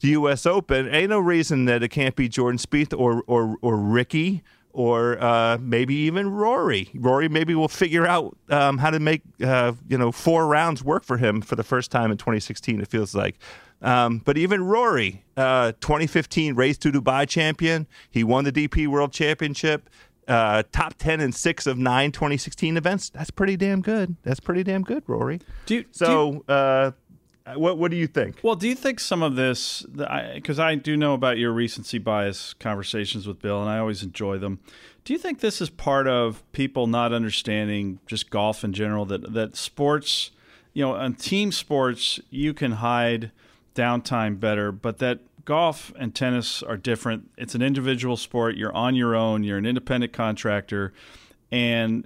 [0.00, 0.46] the U.S.
[0.46, 0.88] Open.
[0.92, 4.42] Ain't no reason that it can't be Jordan Spieth or or or Rickie
[4.76, 6.90] or uh, maybe even Rory.
[6.94, 11.02] Rory maybe will figure out um, how to make uh, you know four rounds work
[11.02, 12.80] for him for the first time in 2016.
[12.82, 13.36] It feels like.
[13.80, 19.12] Um, but even Rory, uh, 2015 Race to Dubai champion, he won the DP World
[19.12, 19.88] Championship.
[20.28, 23.10] Uh, top 10 and six of nine 2016 events.
[23.10, 24.16] That's pretty damn good.
[24.24, 25.40] That's pretty damn good, Rory.
[25.66, 26.90] Do you, do you- So, uh,
[27.46, 28.40] Uh, what What do you think?
[28.42, 29.82] Well, do you think some of this,
[30.34, 34.02] because I, I do know about your recency bias conversations with Bill, and I always
[34.02, 34.58] enjoy them.
[35.04, 39.32] Do you think this is part of people not understanding just golf in general that
[39.32, 40.32] that sports,
[40.72, 43.30] you know, on team sports you can hide
[43.76, 47.30] downtime better, but that golf and tennis are different.
[47.38, 48.56] It's an individual sport.
[48.56, 49.44] You're on your own.
[49.44, 50.92] You're an independent contractor,
[51.52, 52.04] and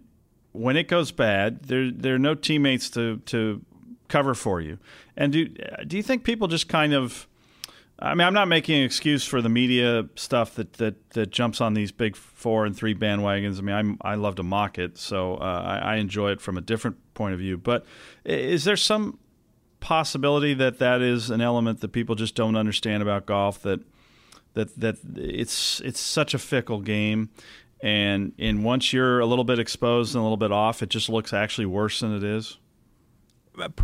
[0.52, 3.64] when it goes bad, there there are no teammates to to
[4.10, 4.78] cover for you.
[5.16, 5.48] And do
[5.86, 7.26] do you think people just kind of
[8.02, 11.60] I mean, I'm not making an excuse for the media stuff that, that, that jumps
[11.60, 13.58] on these big four and three bandwagons.
[13.58, 16.56] I mean, I'm, I love to mock it, so uh, I, I enjoy it from
[16.56, 17.58] a different point of view.
[17.58, 17.84] But
[18.24, 19.18] is there some
[19.80, 23.60] possibility that that is an element that people just don't understand about golf?
[23.62, 23.80] That
[24.54, 27.28] that that it's it's such a fickle game,
[27.82, 31.10] and and once you're a little bit exposed and a little bit off, it just
[31.10, 32.56] looks actually worse than it is.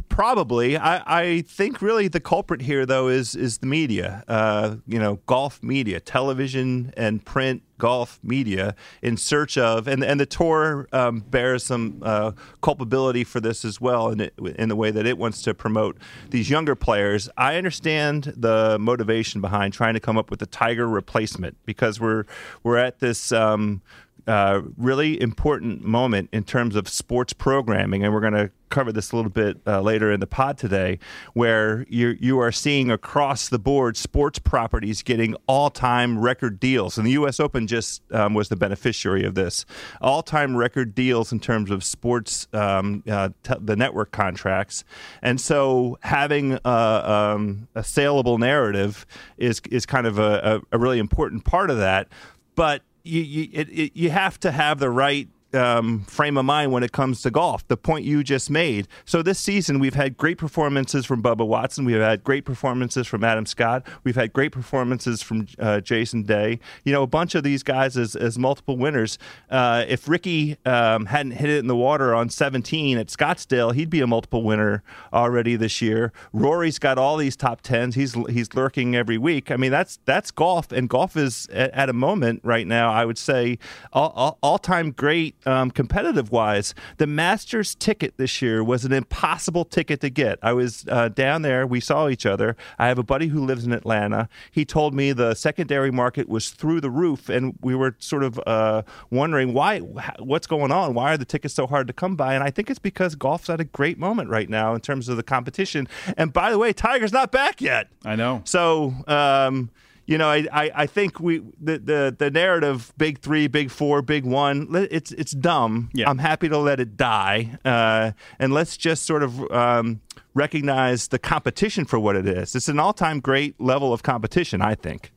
[0.09, 4.25] Probably, I, I think really the culprit here though is is the media.
[4.29, 10.19] Uh, you know, golf media, television and print golf media, in search of and and
[10.19, 14.91] the tour um, bears some uh, culpability for this as well in in the way
[14.91, 15.97] that it wants to promote
[16.31, 17.29] these younger players.
[17.37, 22.25] I understand the motivation behind trying to come up with a Tiger replacement because we're
[22.63, 23.33] we're at this.
[23.33, 23.83] Um,
[24.27, 29.13] uh, really important moment in terms of sports programming, and we're going to cover this
[29.13, 30.99] a little bit uh, later in the pod today,
[31.35, 36.99] where you you are seeing across the board sports properties getting all time record deals,
[36.99, 37.39] and the U.S.
[37.39, 39.65] Open just um, was the beneficiary of this.
[40.01, 44.85] All time record deals in terms of sports um, uh, t- the network contracts,
[45.23, 49.07] and so having a, um, a saleable narrative
[49.39, 52.09] is is kind of a, a, a really important part of that,
[52.57, 56.73] but you you, it, it, you have to have the right um, frame of mind
[56.73, 57.67] when it comes to golf.
[57.69, 58.87] The point you just made.
[59.05, 61.85] So this season, we've had great performances from Bubba Watson.
[61.85, 63.87] We've had great performances from Adam Scott.
[64.05, 66.61] We've had great performances from uh, Jason Day.
[66.85, 69.19] You know, a bunch of these guys as, as multiple winners.
[69.51, 73.91] Uh, if Rickie um, hadn't hit it in the water on 17 at Scottsdale, he'd
[73.91, 76.13] be a multiple winner already this year.
[76.33, 77.95] Rory's got all these top tens.
[77.95, 79.51] He's he's lurking every week.
[79.51, 82.93] I mean, that's that's golf, and golf is at, at a moment right now.
[82.93, 83.59] I would say
[83.93, 88.93] all, all, all time great um, competitive wise, the Masters ticket this year was an
[88.93, 90.39] impossible ticket to get.
[90.43, 91.67] I was uh, down there.
[91.67, 92.57] We saw each other.
[92.79, 94.29] I have a buddy who lives in Atlanta.
[94.51, 98.41] He told me the secondary market was through the roof, and we were sort of
[98.47, 100.95] uh, wondering why, what's going on?
[100.95, 102.35] Why are the tickets so hard to come by?
[102.35, 105.17] And I think it's because golf's at a great moment right now in terms of
[105.17, 105.89] the competition.
[106.17, 107.89] And by the way, Tiger's not back yet.
[108.05, 108.43] I know.
[108.45, 108.95] So.
[109.07, 109.71] Um,
[110.07, 114.03] you know, I, I, I, think we the, the the narrative big three, big four,
[114.03, 114.69] big one.
[114.91, 115.91] It's it's dumb.
[115.93, 116.09] Yeah.
[116.09, 120.01] I'm happy to let it die, uh, and let's just sort of um,
[120.35, 122.55] recognize the competition for what it is.
[122.55, 124.63] It's an all time great level of competition.
[124.63, 125.13] I think.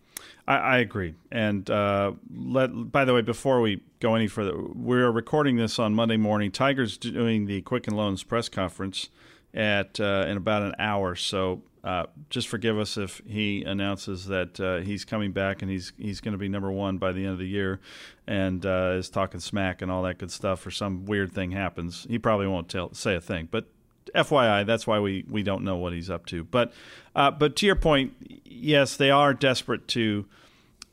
[0.48, 1.14] I, I agree.
[1.32, 5.94] And uh, let by the way, before we go any further, we're recording this on
[5.94, 6.52] Monday morning.
[6.52, 9.10] Tiger's doing the Quicken Loans press conference
[9.54, 11.16] at uh, in about an hour.
[11.16, 15.94] So uh, just forgive us if he announces that uh, he's coming back and he's
[15.98, 17.80] he's going to be number one by the end of the year,
[18.28, 20.66] and uh, is talking smack and all that good stuff.
[20.66, 23.48] Or some weird thing happens, he probably won't tell say a thing.
[23.50, 23.68] But
[24.14, 26.44] FYI, that's why we, we don't know what he's up to.
[26.44, 26.74] But
[27.16, 28.14] uh, but to your point,
[28.46, 30.26] yes, they are desperate to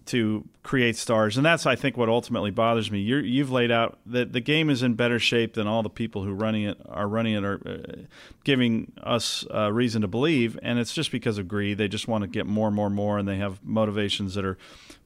[0.07, 3.01] to create stars, and that's I think what ultimately bothers me.
[3.01, 6.23] you have laid out that the game is in better shape than all the people
[6.25, 8.03] who running it are running it are uh,
[8.45, 11.79] giving us uh, reason to believe, and it's just because of greed.
[11.79, 14.59] They just want to get more, more, more, and they have motivations that are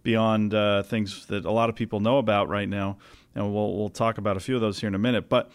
[0.02, 2.96] beyond uh, things that a lot of people know about right now.
[3.34, 5.50] And we'll we'll talk about a few of those here in a minute, but.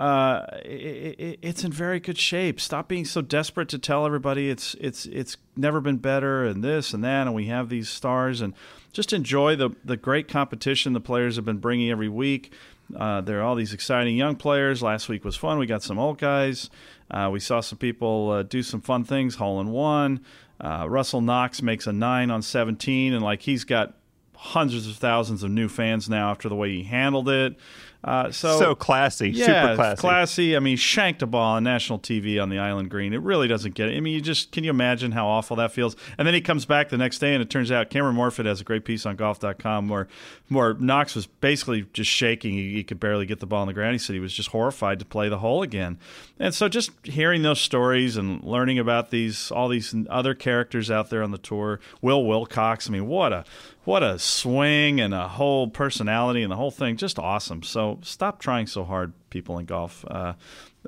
[0.00, 2.58] Uh, it, it's in very good shape.
[2.58, 6.94] Stop being so desperate to tell everybody it's it's it's never been better and this
[6.94, 8.54] and that, and we have these stars and
[8.94, 12.50] just enjoy the the great competition the players have been bringing every week.
[12.96, 14.82] Uh, there are all these exciting young players.
[14.82, 15.58] Last week was fun.
[15.58, 16.70] We got some old guys.
[17.10, 19.34] Uh, we saw some people uh, do some fun things.
[19.34, 20.24] Hole in one.
[20.58, 23.94] Uh, Russell Knox makes a nine on 17, and like he's got
[24.34, 27.54] hundreds of thousands of new fans now after the way he handled it.
[28.02, 30.00] Uh, so so classy, yeah, super classy.
[30.00, 30.56] classy.
[30.56, 33.12] I mean, shanked a ball on national TV on the island green.
[33.12, 33.96] It really doesn't get it.
[33.96, 35.96] I mean, you just can you imagine how awful that feels?
[36.16, 38.60] And then he comes back the next day, and it turns out Cameron Morfit has
[38.60, 40.08] a great piece on Golf.com where
[40.48, 42.54] where Knox was basically just shaking.
[42.54, 43.92] He, he could barely get the ball on the ground.
[43.92, 45.98] He said he was just horrified to play the hole again.
[46.38, 51.10] And so just hearing those stories and learning about these all these other characters out
[51.10, 52.88] there on the tour, Will Wilcox.
[52.88, 53.44] I mean, what a
[53.84, 58.38] what a swing and a whole personality and the whole thing just awesome so stop
[58.38, 60.34] trying so hard people in golf uh,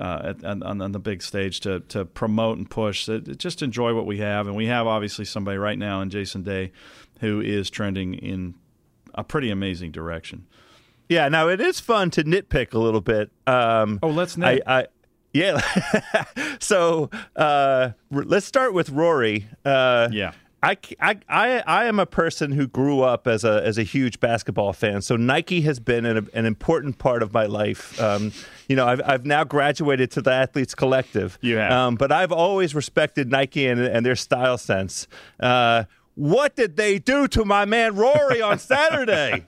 [0.00, 3.09] uh, at, on, on, the big stage to to promote and push.
[3.37, 6.72] just enjoy what we have, and we have obviously somebody right now in Jason Day
[7.20, 8.55] who is trending in
[9.14, 10.46] a pretty amazing direction.
[11.09, 13.31] Yeah, now it is fun to nitpick a little bit.
[13.46, 14.62] Um, oh, let's nit.
[14.66, 14.87] I, I,
[15.33, 15.61] yeah.
[16.61, 19.46] so uh, let's start with Rory.
[19.64, 20.33] Uh, yeah.
[20.62, 24.72] I, I, I, am a person who grew up as a as a huge basketball
[24.72, 28.00] fan, so Nike has been an, an important part of my life.
[28.00, 28.33] Um,
[28.69, 31.37] you know, I've, I've now graduated to the Athletes Collective.
[31.40, 35.08] You have, um, but I've always respected Nike and, and their style sense.
[35.40, 35.85] Uh,
[36.15, 39.46] what did they do to my man Rory on Saturday?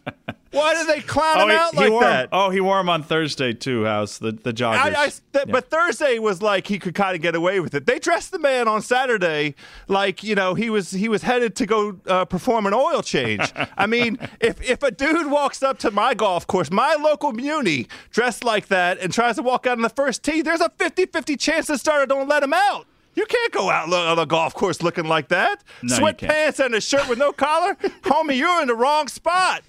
[0.55, 2.29] Why did they clown oh, him out like that?
[2.31, 4.95] oh, he wore him on Thursday too, House the the joggers.
[4.95, 5.45] I, I, th- yeah.
[5.47, 7.87] But Thursday was like he could kind of get away with it.
[7.87, 9.57] They dressed the man on Saturday
[9.89, 13.53] like you know he was he was headed to go uh, perform an oil change.
[13.77, 17.89] I mean, if if a dude walks up to my golf course, my local muni,
[18.11, 21.39] dressed like that and tries to walk out on the first tee, there's a 50-50
[21.39, 22.87] chance the starter don't let him out.
[23.15, 25.62] You can't go out on the golf course looking like that.
[25.83, 28.37] No, Sweatpants and a shirt with no collar, homie.
[28.37, 29.62] You're in the wrong spot.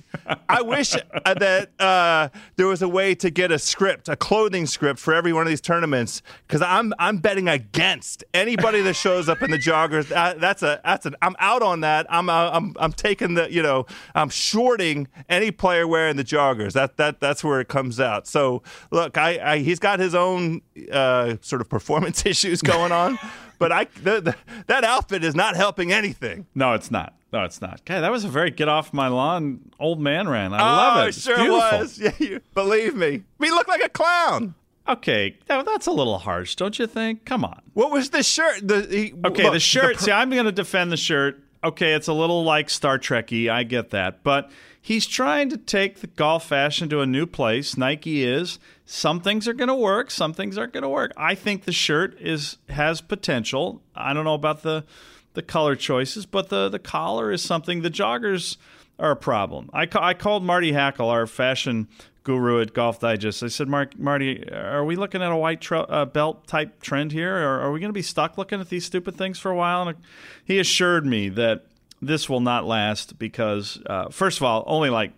[0.50, 4.66] I wish uh, that uh, there was a way to get a script, a clothing
[4.66, 9.30] script for every one of these tournaments, because I'm I'm betting against anybody that shows
[9.30, 10.08] up in the joggers.
[10.08, 12.08] That, that's a that's an I'm out on that.
[12.10, 13.86] I'm uh, I'm I'm taking the you know
[14.16, 16.74] I'm shorting any player wearing the joggers.
[16.74, 18.26] That that that's where it comes out.
[18.26, 23.20] So look, I, I he's got his own uh, sort of performance issues going on
[23.60, 24.36] but I the, the,
[24.68, 26.46] that outfit is not helping anything.
[26.56, 27.14] No, it's not.
[27.34, 27.82] No, it's not.
[27.82, 30.54] Okay, that was a very get off my lawn old man ran.
[30.54, 31.10] I oh, love it.
[31.10, 31.80] It's sure beautiful.
[31.80, 32.00] was.
[32.00, 33.24] Yeah, you, believe me.
[33.40, 34.56] We look like a clown.
[34.88, 37.26] Okay, now that's a little harsh, don't you think?
[37.26, 37.62] Come on.
[37.74, 38.68] What was the shirt?
[38.68, 39.94] The he, okay, look, the shirt.
[39.94, 41.42] The pr- see, I'm going to defend the shirt.
[41.64, 43.50] Okay, it's a little like Star Trekky.
[43.50, 44.52] I get that, but
[44.86, 47.76] he's trying to take the golf fashion to a new place.
[47.76, 48.60] Nike is.
[48.86, 50.12] Some things are going to work.
[50.12, 51.12] Some things aren't going to work.
[51.18, 53.82] I think the shirt is has potential.
[53.96, 54.86] I don't know about the
[55.34, 57.82] the color choices, but the the collar is something.
[57.82, 58.58] The joggers
[59.00, 59.72] are a problem.
[59.74, 61.88] I, ca- I called Marty Hackel, our fashion
[62.24, 63.44] guru at Golf Digest.
[63.44, 67.12] I said, Mark, Marty, are we looking at a white tr- uh, belt type trend
[67.12, 69.56] here, or are we going to be stuck looking at these stupid things for a
[69.56, 69.86] while?
[69.86, 69.98] And
[70.46, 71.66] he assured me that
[72.02, 75.14] this will not last because, uh, first of all, only like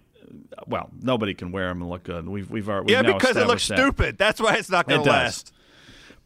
[0.67, 2.28] well, nobody can wear them and look good.
[2.28, 3.78] We've we've, we've yeah because it looks that.
[3.78, 4.17] stupid.
[4.17, 5.53] That's why it's not going to last.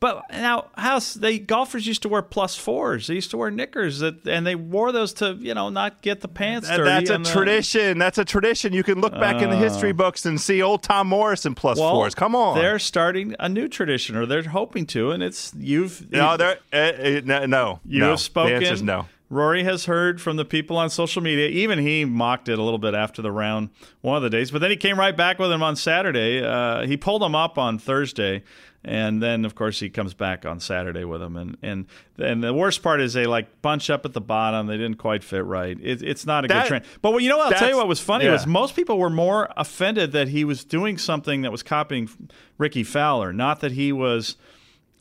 [0.01, 3.05] But now, house they golfers used to wear plus fours.
[3.05, 6.21] They used to wear knickers, that, and they wore those to you know not get
[6.21, 7.05] the pants dirty.
[7.05, 7.99] That's a tradition.
[7.99, 8.73] That's a tradition.
[8.73, 11.77] You can look back uh, in the history books and see old Tom Morrison plus
[11.77, 12.15] well, fours.
[12.15, 16.35] Come on, they're starting a new tradition, or they're hoping to, and it's you've no,
[16.35, 18.09] they're uh, uh, no, you no.
[18.09, 18.53] have spoken.
[18.53, 19.05] The answer's no.
[19.31, 21.47] Rory has heard from the people on social media.
[21.47, 23.69] Even he mocked it a little bit after the round
[24.01, 26.43] one of the days, but then he came right back with him on Saturday.
[26.43, 28.43] Uh, he pulled him up on Thursday,
[28.83, 31.37] and then of course he comes back on Saturday with him.
[31.37, 31.85] And and
[32.17, 34.67] and the worst part is they like bunch up at the bottom.
[34.67, 35.77] They didn't quite fit right.
[35.81, 36.85] It, it's not a that, good trend.
[37.01, 37.53] But you know what?
[37.53, 38.33] I'll tell you what was funny yeah.
[38.33, 42.09] was most people were more offended that he was doing something that was copying
[42.57, 44.35] Rickie Fowler, not that he was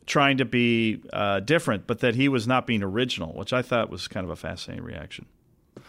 [0.05, 3.89] trying to be uh, different, but that he was not being original, which I thought
[3.89, 5.25] was kind of a fascinating reaction.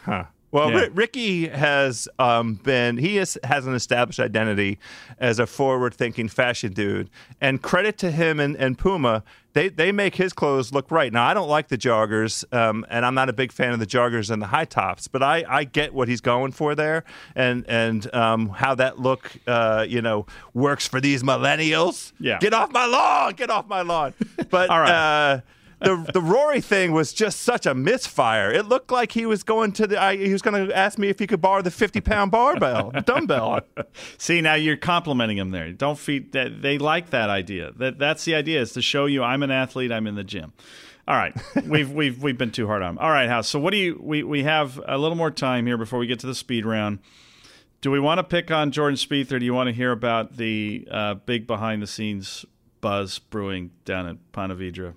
[0.04, 0.24] Huh.
[0.52, 0.82] Well, yeah.
[0.82, 4.78] R- Rickie has um, been, he is, has an established identity
[5.18, 7.10] as a forward thinking fashion dude.
[7.40, 9.24] And credit to him and, and Puma,
[9.54, 11.10] they, they make his clothes look right.
[11.12, 13.86] Now, I don't like the joggers, um, and I'm not a big fan of the
[13.86, 17.64] joggers and the high tops, but I, I get what he's going for there and,
[17.66, 22.12] and um, how that look, uh, you know, works for these millennials.
[22.20, 22.38] Yeah.
[22.38, 23.34] Get off my lawn!
[23.34, 24.14] Get off my lawn!
[24.50, 24.90] But, All right.
[24.90, 25.40] Uh,
[25.82, 28.52] the the Rory thing was just such a misfire.
[28.52, 30.00] It looked like he was going to the.
[30.00, 32.92] I, he was going to ask me if he could borrow the fifty pound barbell
[33.04, 33.60] dumbbell.
[34.18, 35.72] See, now you're complimenting him there.
[35.72, 36.62] Don't feed that.
[36.62, 37.72] They like that idea.
[37.76, 39.92] That that's the idea is to show you I'm an athlete.
[39.92, 40.52] I'm in the gym.
[41.08, 41.34] All right,
[41.66, 42.98] we've we've we've been too hard on him.
[42.98, 43.48] All right, House.
[43.48, 44.00] So what do you?
[44.02, 47.00] We we have a little more time here before we get to the speed round.
[47.80, 50.36] Do we want to pick on Jordan Spieth, or do you want to hear about
[50.36, 52.44] the uh, big behind the scenes
[52.80, 54.94] buzz brewing down at Ponte Vedra?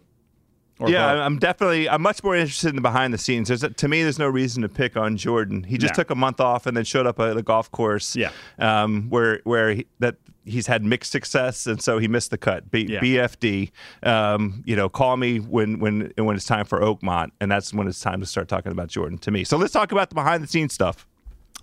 [0.80, 1.22] Yeah, both.
[1.22, 1.90] I'm definitely.
[1.90, 3.48] I'm much more interested in the behind the scenes.
[3.48, 5.64] There's, to me, there's no reason to pick on Jordan.
[5.64, 8.16] He just took a month off and then showed up at the golf course.
[8.16, 12.38] Yeah, um, where where he, that he's had mixed success, and so he missed the
[12.38, 12.70] cut.
[12.72, 13.00] B, yeah.
[13.00, 13.72] BFD.
[14.04, 17.88] Um, you know, call me when when when it's time for Oakmont, and that's when
[17.88, 19.44] it's time to start talking about Jordan to me.
[19.44, 21.08] So let's talk about the behind the scenes stuff.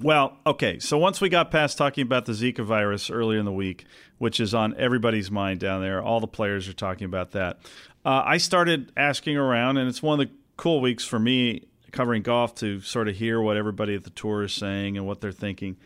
[0.01, 0.79] Well, okay.
[0.79, 3.85] So once we got past talking about the Zika virus earlier in the week,
[4.19, 7.59] which is on everybody's mind down there, all the players are talking about that
[8.05, 12.23] uh, I started asking around, and it's one of the cool weeks for me covering
[12.23, 15.31] golf to sort of hear what everybody at the tour is saying and what they're
[15.31, 15.77] thinking.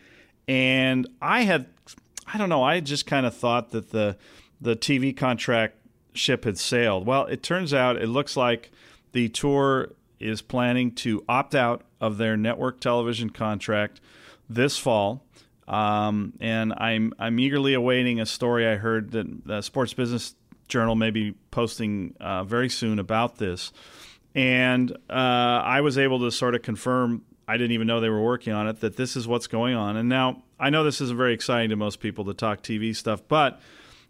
[0.47, 1.67] And I had,
[2.25, 4.17] I don't know, I just kind of thought that the
[4.59, 5.75] the TV contract
[6.13, 7.05] ship had sailed.
[7.05, 8.71] Well, it turns out it looks like
[9.11, 14.01] the tour is planning to opt out of their network television contract
[14.49, 15.23] this fall.
[15.67, 20.33] Um, and I'm I'm eagerly awaiting a story I heard that the Sports Business
[20.67, 23.71] Journal may be posting uh, very soon about this.
[24.35, 28.21] And uh, I was able to sort of confirm I didn't even know they were
[28.21, 29.95] working on it that this is what's going on.
[29.95, 33.21] And now I know this isn't very exciting to most people to talk TV stuff,
[33.27, 33.61] but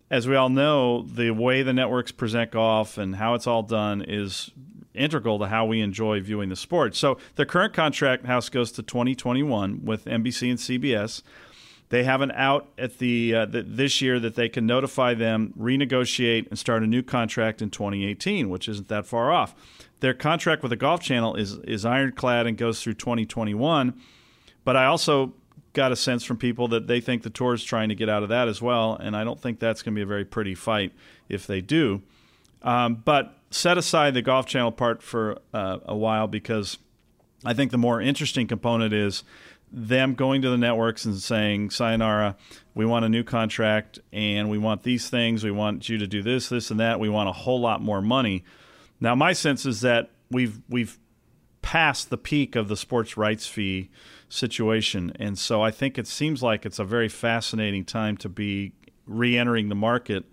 [0.10, 4.02] as we all know, the way the networks present golf and how it's all done
[4.02, 4.52] is
[4.96, 6.96] integral to how we enjoy viewing the sport.
[6.96, 11.22] So the current contract house goes to 2021 with NBC and CBS.
[11.90, 15.54] They have an out at the, uh, the, this year that they can notify them,
[15.58, 19.56] renegotiate, and start a new contract in 2018, which isn't that far off.
[20.00, 24.00] Their contract with the Golf Channel is is ironclad and goes through 2021.
[24.64, 25.34] But I also
[25.74, 28.24] got a sense from people that they think the tour is trying to get out
[28.24, 30.56] of that as well, and I don't think that's going to be a very pretty
[30.56, 30.92] fight
[31.30, 32.02] if they do.
[32.64, 36.78] Um, but set aside the Golf Channel part for uh, a while because
[37.46, 39.24] I think the more interesting component is
[39.72, 42.36] them going to the networks and saying, Sayonara,
[42.74, 45.44] we want a new contract and we want these things.
[45.44, 47.00] We want you to do this, this, and that.
[47.00, 48.44] We want a whole lot more money.
[49.00, 50.98] Now, my sense is that we've we've
[51.62, 53.90] passed the peak of the sports rights fee
[54.30, 58.74] situation, and so I think it seems like it's a very fascinating time to be
[59.06, 60.26] re-entering the market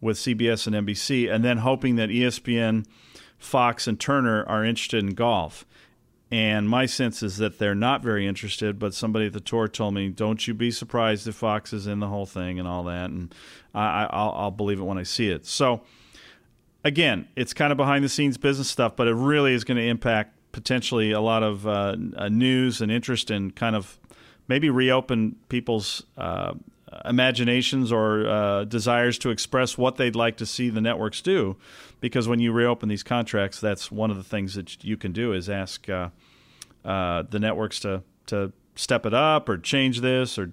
[0.00, 2.86] with CBS and NBC, and then hoping that ESPN,
[3.38, 5.66] Fox, and Turner are interested in golf.
[6.32, 9.94] And my sense is that they're not very interested, but somebody at the tour told
[9.94, 13.10] me, "Don't you be surprised if Fox is in the whole thing and all that."
[13.10, 13.34] And
[13.74, 15.44] I, will believe it when I see it.
[15.44, 15.82] So,
[16.84, 19.86] again, it's kind of behind the scenes business stuff, but it really is going to
[19.86, 23.98] impact potentially a lot of uh, uh, news and interest and in kind of
[24.48, 26.54] maybe reopen people's uh,
[27.04, 31.56] imaginations or uh, desires to express what they'd like to see the networks do.
[32.00, 35.32] Because when you reopen these contracts, that's one of the things that you can do
[35.32, 36.08] is ask uh,
[36.84, 40.52] uh, the networks to to step it up or change this or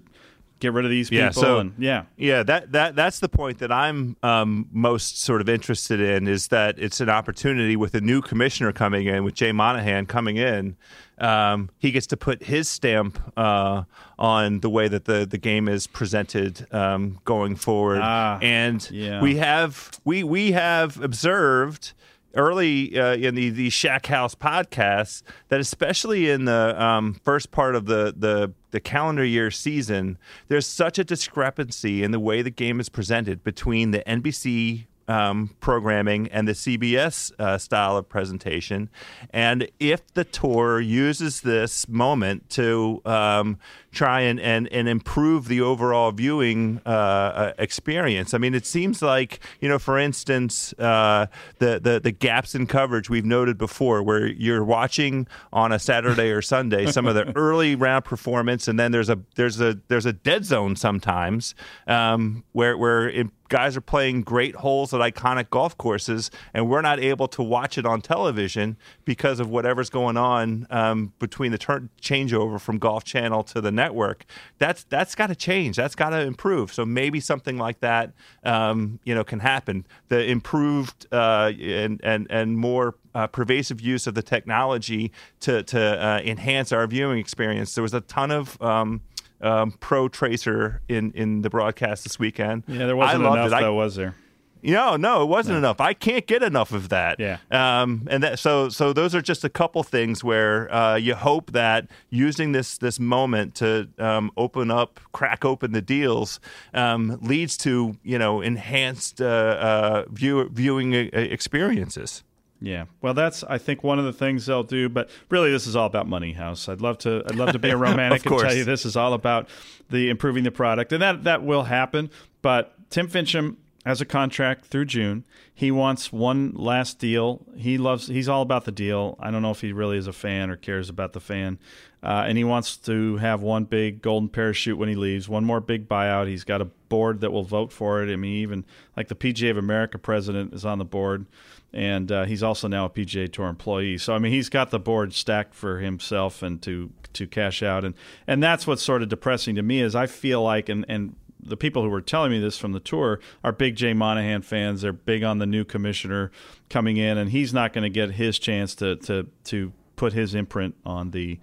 [0.60, 1.24] get rid of these people.
[1.24, 2.42] Yeah, so, and, yeah, yeah.
[2.42, 6.78] That that that's the point that I'm um, most sort of interested in is that
[6.78, 10.76] it's an opportunity with a new commissioner coming in, with Jay Monahan coming in.
[11.18, 13.84] Um, he gets to put his stamp uh,
[14.18, 19.20] on the way that the, the game is presented um, going forward, ah, and yeah.
[19.20, 21.92] we have we we have observed
[22.34, 27.74] early uh, in the the Shack House podcasts that especially in the um, first part
[27.74, 32.50] of the, the the calendar year season, there's such a discrepancy in the way the
[32.50, 38.90] game is presented between the NBC um, programming and the CBS uh, style of presentation.
[39.30, 43.58] And if the tour uses this moment to um,
[43.90, 48.34] try and, and, and improve the overall viewing uh, uh, experience.
[48.34, 51.26] I mean, it seems like, you know, for instance, uh,
[51.58, 56.30] the, the, the gaps in coverage we've noted before, where you're watching on a Saturday
[56.30, 60.06] or Sunday some of the early round performance, and then there's a there's a there's
[60.06, 61.54] a dead zone sometimes
[61.86, 66.82] um, where where it, guys are playing great holes at iconic golf courses, and we're
[66.82, 71.58] not able to watch it on television because of whatever's going on um, between the
[71.58, 74.24] turn changeover from Golf Channel to the network.
[74.58, 75.76] That's that's got to change.
[75.76, 76.72] That's got to improve.
[76.72, 78.12] So maybe something like that,
[78.44, 79.86] um, you know, can happen.
[80.08, 85.80] The improved uh, and and and more uh, pervasive use of the technology to to
[85.80, 87.74] uh, enhance our viewing experience.
[87.74, 89.02] There was a ton of um,
[89.40, 92.64] um, Protracer in in the broadcast this weekend.
[92.66, 93.50] Yeah, there wasn't enough it.
[93.50, 94.14] though, I, was there?
[94.62, 95.58] No, no, it wasn't no.
[95.58, 95.80] enough.
[95.80, 97.20] I can't get enough of that.
[97.20, 97.38] Yeah.
[97.50, 101.52] Um, and that, so, so those are just a couple things where uh, you hope
[101.52, 106.40] that using this this moment to um, open up, crack open the deals,
[106.74, 112.24] um, leads to you know enhanced uh, uh, view, viewing uh, experiences.
[112.60, 114.88] Yeah, well, that's I think one of the things they'll do.
[114.88, 116.68] But really, this is all about money, House.
[116.68, 117.22] I'd love to.
[117.26, 119.48] I'd love to be a romantic and tell you this is all about
[119.90, 122.10] the improving the product, and that that will happen.
[122.42, 123.56] But Tim Finchem
[123.86, 125.24] has a contract through June.
[125.54, 127.46] He wants one last deal.
[127.56, 128.08] He loves.
[128.08, 129.16] He's all about the deal.
[129.20, 131.58] I don't know if he really is a fan or cares about the fan.
[132.02, 135.28] Uh, and he wants to have one big golden parachute when he leaves.
[135.28, 136.28] One more big buyout.
[136.28, 138.12] He's got a board that will vote for it.
[138.12, 138.64] I mean, even
[138.96, 141.26] like the PGA of America president is on the board,
[141.72, 143.98] and uh, he's also now a PGA Tour employee.
[143.98, 147.84] So I mean, he's got the board stacked for himself and to to cash out.
[147.84, 147.94] And
[148.26, 151.56] and that's what's sort of depressing to me is I feel like and and the
[151.56, 154.82] people who were telling me this from the tour are big Jay Monahan fans.
[154.82, 156.30] They're big on the new commissioner
[156.68, 160.34] coming in, and he's not going to get his chance to to to put his
[160.34, 161.38] imprint on the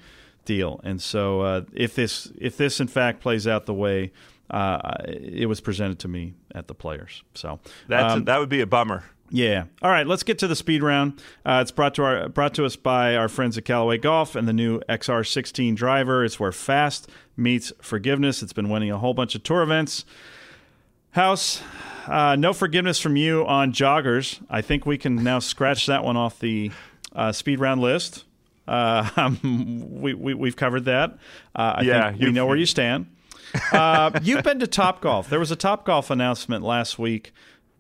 [0.46, 0.80] deal.
[0.84, 4.12] And so, uh, if this if this in fact plays out the way
[4.50, 8.68] uh, it was presented to me at the Players, so um, that would be a
[8.68, 9.04] bummer.
[9.32, 9.66] Yeah.
[9.82, 10.06] All right.
[10.06, 11.22] Let's get to the speed round.
[11.46, 14.48] Uh, it's brought to our brought to us by our friends at Callaway Golf and
[14.48, 16.24] the new XR16 driver.
[16.24, 18.44] It's where fast meets forgiveness.
[18.44, 20.06] It's been winning a whole bunch of tour events.
[21.12, 21.62] House,
[22.08, 24.46] uh, no forgiveness from you on joggers.
[24.50, 26.72] I think we can now scratch that one off the
[27.14, 28.26] uh, speed round list.
[28.68, 31.12] Uh, um, we, we have covered that.
[31.56, 33.08] Uh, I yeah, think we know where you stand.
[33.72, 35.30] Uh, you've been to Top Golf.
[35.30, 37.32] There was a Top Golf announcement last week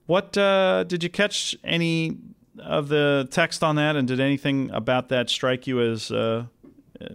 [0.05, 2.17] what uh, did you catch any
[2.59, 6.45] of the text on that, and did anything about that strike you as uh,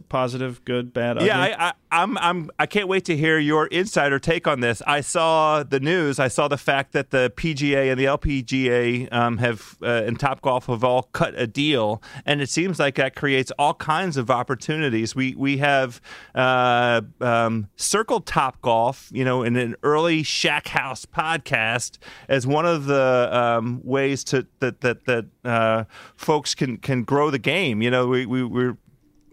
[0.08, 1.16] positive, good, bad?
[1.16, 1.26] Ugly?
[1.26, 4.82] Yeah, I, I, I'm, I'm, I can't wait to hear your insider take on this.
[4.86, 6.18] I saw the news.
[6.18, 10.40] I saw the fact that the PGA and the LPGA um, have uh, and Top
[10.42, 14.30] Golf have all cut a deal, and it seems like that creates all kinds of
[14.30, 15.14] opportunities.
[15.14, 16.00] We we have
[16.34, 22.66] uh, um, circled Top Golf, you know, in an early Shack House podcast as one
[22.66, 25.84] of the um, ways to that that that uh,
[26.16, 27.82] folks can can grow the game.
[27.82, 28.76] You know, we, we we're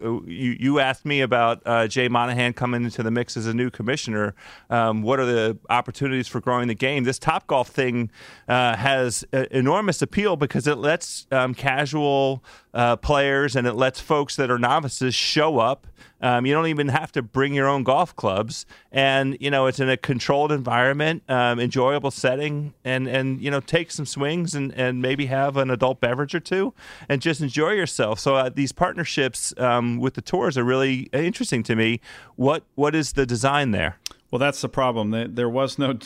[0.00, 3.70] you, you asked me about uh, Jay Monahan coming into the mix as a new
[3.70, 4.34] commissioner.
[4.70, 7.04] Um, what are the opportunities for growing the game?
[7.04, 8.10] This Top Golf thing
[8.48, 12.42] uh, has enormous appeal because it lets um, casual
[12.74, 15.86] uh, players and it lets folks that are novices show up
[16.20, 19.78] um, you don't even have to bring your own golf clubs, and you know it's
[19.78, 24.72] in a controlled environment, um, enjoyable setting, and and you know take some swings and
[24.74, 26.74] and maybe have an adult beverage or two,
[27.08, 28.18] and just enjoy yourself.
[28.18, 32.00] So uh, these partnerships um, with the tours are really interesting to me.
[32.34, 33.98] What what is the design there?
[34.30, 35.34] Well, that's the problem.
[35.34, 35.98] There was no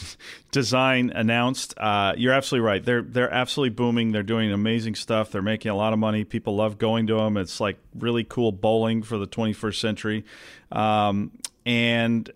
[0.53, 1.75] design announced.
[1.77, 2.85] Uh, you're absolutely right.
[2.85, 4.13] They're they're absolutely booming.
[4.13, 5.33] They're doing amazing stuff.
[5.33, 6.23] They're making a lot of money.
[6.23, 7.37] People love going to them.
[7.37, 10.25] It's like really cool bowling for the 21st century.
[10.71, 11.33] Um,
[11.67, 12.31] and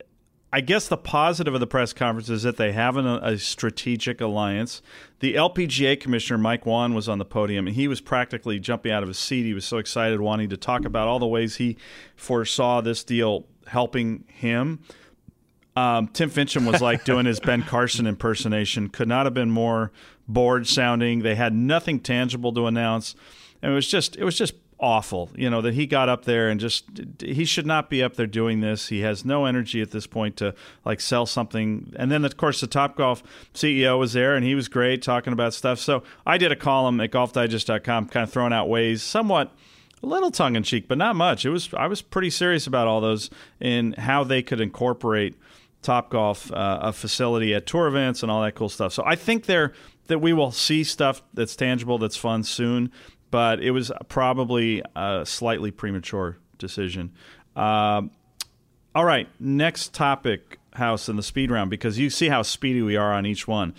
[0.53, 4.21] I guess the positive of the press conference is that they have an, a strategic
[4.21, 4.83] alliance.
[5.21, 9.03] The LPGA commissioner Mike Whan was on the podium, and he was practically jumping out
[9.03, 9.45] of his seat.
[9.45, 11.77] He was so excited, wanting to talk about all the ways he
[12.17, 14.81] foresaw this deal helping him.
[15.77, 18.89] Um, Tim Finchem was like doing his Ben Carson impersonation.
[18.89, 19.93] Could not have been more
[20.27, 21.21] bored sounding.
[21.21, 23.15] They had nothing tangible to announce,
[23.63, 25.31] and it was just it was just awful.
[25.35, 26.85] You know that he got up there and just
[27.21, 28.89] he should not be up there doing this.
[28.89, 30.55] He has no energy at this point to
[30.85, 31.93] like sell something.
[31.97, 33.23] And then of course the Top Golf
[33.55, 35.79] CEO was there and he was great talking about stuff.
[35.79, 39.53] So I did a column at golfdigest.com, kind of throwing out ways, somewhat
[40.03, 41.45] a little tongue in cheek, but not much.
[41.45, 45.35] It was I was pretty serious about all those in how they could incorporate
[45.87, 48.93] Top Golf, uh, a facility at tour events and all that cool stuff.
[48.93, 49.73] So I think there
[50.09, 52.91] that we will see stuff that's tangible, that's fun soon.
[53.31, 57.13] But it was probably a slightly premature decision.
[57.55, 58.03] Uh,
[58.97, 62.97] all right, next topic, House, in the speed round because you see how speedy we
[62.97, 63.73] are on each one.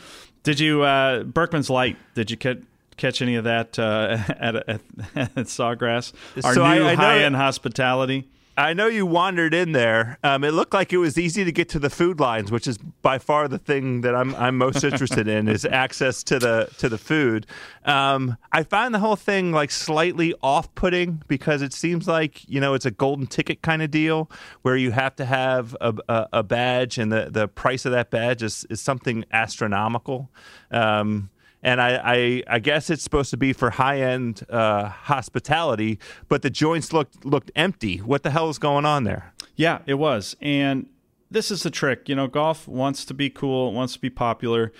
[0.43, 1.97] Did you uh, Berckmans Light?
[2.15, 2.59] Did you catch?
[2.95, 4.81] catch any of that uh, at, at,
[5.15, 6.13] at, Sawgrass?
[6.43, 8.27] Our so new high end hospitality.
[8.57, 10.17] I know you wandered in there.
[10.23, 12.79] Um, it looked like it was easy to get to the food lines, which is
[12.79, 16.89] by far the thing that I'm I'm most interested in is access to the to
[16.89, 17.45] the food.
[17.85, 22.73] Um, I find the whole thing like slightly off-putting because it seems like you know
[22.73, 24.29] it's a golden ticket kind of deal
[24.63, 28.09] where you have to have a, a, a badge and the, the price of that
[28.09, 30.31] badge is, is something astronomical.
[30.71, 31.29] Um,
[31.63, 35.99] and I, I, I, guess it's supposed to be for high end uh, hospitality,
[36.29, 37.97] but the joints looked looked empty.
[37.97, 39.33] What the hell is going on there?
[39.55, 40.87] Yeah, it was, and
[41.31, 42.07] this is the trick.
[42.07, 44.71] You know, golf wants to be cool, wants to be popular,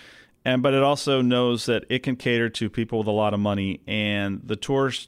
[0.45, 3.39] and but it also knows that it can cater to people with a lot of
[3.39, 5.07] money, and the tours.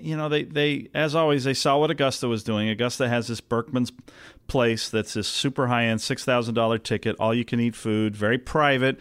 [0.00, 2.70] You know, they, they as always they saw what Augusta was doing.
[2.70, 3.92] Augusta has this Berckmans
[4.46, 8.16] place that's this super high end six thousand dollar ticket, all you can eat food,
[8.16, 8.98] very private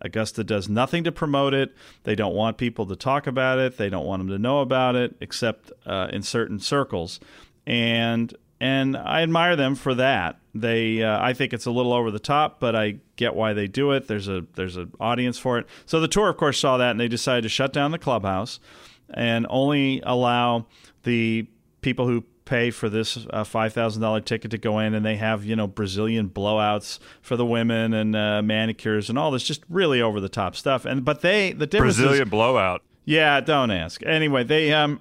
[0.00, 1.74] Augusta does nothing to promote it.
[2.04, 3.76] They don't want people to talk about it.
[3.76, 7.20] They don't want them to know about it, except uh, in certain circles.
[7.66, 10.40] And and I admire them for that.
[10.52, 13.68] They, uh, I think it's a little over the top, but I get why they
[13.68, 14.08] do it.
[14.08, 15.66] There's a there's an audience for it.
[15.86, 18.58] So the tour, of course, saw that and they decided to shut down the clubhouse
[19.10, 20.66] and only allow
[21.04, 21.46] the
[21.80, 25.16] people who pay for this uh, five thousand dollar ticket to go in, and they
[25.16, 29.62] have you know Brazilian blowouts for the women and uh, manicures and all this just
[29.68, 30.84] really over the top stuff.
[30.84, 32.82] And but they the difference Brazilian is, blowout.
[33.04, 34.04] Yeah, don't ask.
[34.04, 35.00] Anyway, they um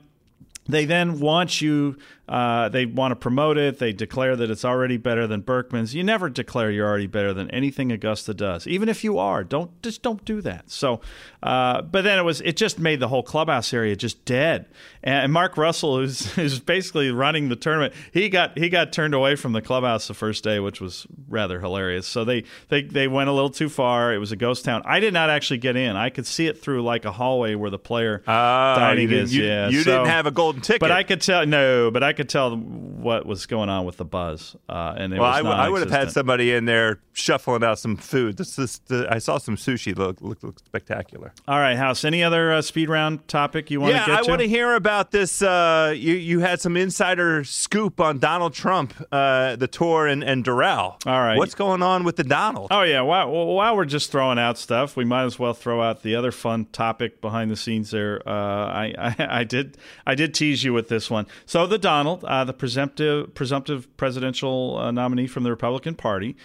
[0.68, 1.98] they then want you
[2.28, 3.80] uh, they want to promote it.
[3.80, 5.94] They declare that it's already better than Berckmans.
[5.94, 9.44] You never declare you're already better than anything augusta does even if you are.
[9.44, 10.70] Don't just don't do that.
[10.70, 11.02] So
[11.42, 14.68] uh, but then it was it just made the whole clubhouse area just dead.
[15.04, 19.36] And mark russell who's, who's basically running the tournament he got he got turned away
[19.36, 22.08] from the clubhouse the first day which was rather hilarious.
[22.08, 24.14] So they they, they went a little too far.
[24.14, 24.82] It was a ghost town.
[24.86, 25.96] I did not actually get in.
[25.96, 29.36] I could see it through like a hallway where the player uh, dining you is.
[29.36, 30.80] you, yeah you so, didn't have a golden ticket.
[30.80, 34.04] but I could tell no, but I could tell what was going on with the
[34.04, 37.80] buzz, uh, and it well, was I, would have had somebody in there shuffling out
[37.80, 38.38] some food.
[38.38, 41.34] This is the, I saw some sushi look look, look spectacular.
[41.48, 42.04] All right, House.
[42.04, 44.28] Any other uh, speed round topic you want yeah, to get I to?
[44.28, 45.42] I want to hear about this.
[45.42, 50.44] Uh, you you had some insider scoop on Donald Trump, uh, the tour, and, and
[50.44, 50.98] Doral.
[51.06, 51.38] All right.
[51.38, 52.68] what's going on with the Donald?
[52.72, 56.02] Oh yeah, while, while we're just throwing out stuff, we might as well throw out
[56.02, 57.92] the other fun topic behind the scenes.
[57.92, 61.28] There, uh, I, I I did I did tease you with this one.
[61.46, 66.36] So the Donald, uh, the presumptive presumptive presidential uh, nominee from the Republican Party,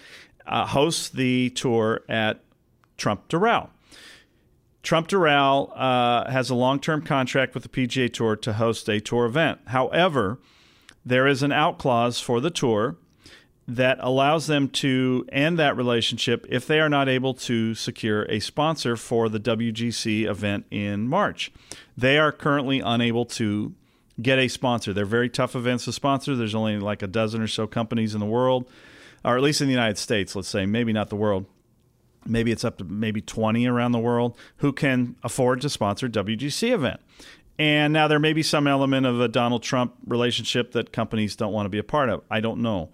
[0.47, 2.41] uh, hosts the tour at
[2.97, 3.71] Trump Doral.
[4.83, 9.01] Trump Doral uh, has a long term contract with the PGA Tour to host a
[9.01, 9.61] tour event.
[9.67, 10.39] However,
[11.05, 12.97] there is an out clause for the tour
[13.69, 18.41] that allows them to end that relationship if they are not able to secure a
[18.41, 21.53] sponsor for the WGC event in March.
[21.97, 23.75] They are currently unable to
[24.23, 24.93] get a sponsor.
[24.93, 26.35] They're very tough events to sponsor.
[26.37, 28.69] There's only like a dozen or so companies in the world,
[29.25, 31.47] or at least in the United States, let's say, maybe not the world.
[32.25, 36.71] Maybe it's up to maybe 20 around the world who can afford to sponsor WGC
[36.71, 37.01] event.
[37.59, 41.53] And now there may be some element of a Donald Trump relationship that companies don't
[41.53, 42.23] want to be a part of.
[42.31, 42.91] I don't know.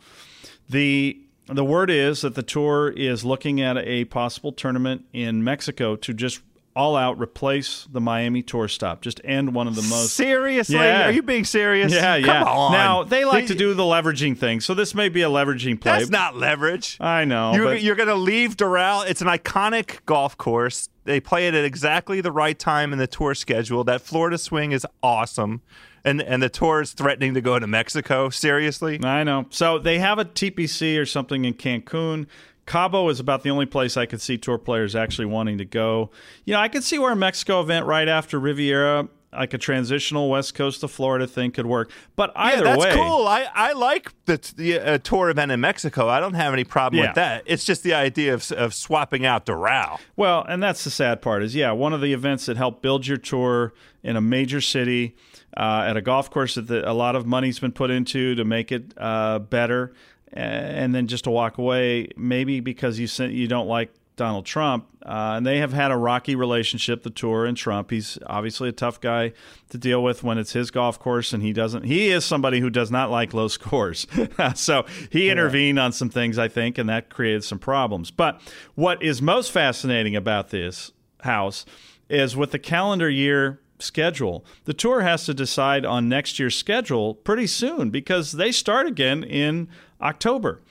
[0.69, 5.97] The the word is that the tour is looking at a possible tournament in Mexico
[5.97, 6.41] to just
[6.79, 9.03] all out replace the Miami tour stop.
[9.03, 11.09] Just end one of the most Seriously, Yeah.
[11.09, 11.93] are you being serious?
[11.93, 12.45] Yeah, yeah.
[12.45, 12.71] On.
[12.73, 15.99] Now they like to do the leveraging thing, so this may be a leveraging play.
[15.99, 16.97] That's not leverage.
[17.01, 17.53] I know.
[17.55, 19.05] You're, but- you're going to leave Doral.
[19.09, 20.89] It's an iconic golf course.
[21.05, 23.83] They play it at exactly the right time in the tour schedule.
[23.83, 25.63] That Florida swing is awesome.
[26.05, 28.29] And and the tour is threatening to go to Mexico.
[28.31, 29.01] Seriously?
[29.03, 29.47] I know.
[29.51, 32.27] So they have a TPC or something in Cancun.
[32.69, 36.11] Cabo is about the only place I could see tour players actually wanting to go.
[36.45, 40.29] You know, I could see where a Mexico event right after Riviera, like a transitional
[40.29, 41.91] West Coast to Florida thing, could work.
[42.15, 43.27] But either yeah, that's way, cool.
[43.27, 46.09] I, I like the, the uh, tour event in Mexico.
[46.09, 47.09] I don't have any problem Yeah.
[47.09, 47.43] with that.
[47.47, 49.99] It's just the idea of, of swapping out Doral.
[50.17, 53.07] Well, and that's the sad part is, yeah, one of the events that helped build
[53.07, 55.17] your tour in a major city
[55.57, 58.45] uh, at a golf course that the, a lot of money's been put into to
[58.45, 59.93] make it uh, better,
[60.33, 64.87] and then just to walk away, maybe because you sent, you don't like Donald Trump,
[65.07, 67.91] uh, and they have had a rocky relationship, the tour and Trump.
[67.91, 69.33] He's obviously a tough guy
[69.71, 71.85] to deal with when it's his golf course, and he doesn't.
[71.85, 74.07] He is somebody who does not like low scores,
[74.55, 78.11] so he intervened on some things, I think, and that created some problems.
[78.11, 78.41] But
[78.75, 81.65] what is most fascinating about this house
[82.09, 84.45] is with the calendar year schedule.
[84.65, 89.23] The tour has to decide on next year's schedule pretty soon because they start again
[89.23, 89.69] in
[90.01, 90.63] October.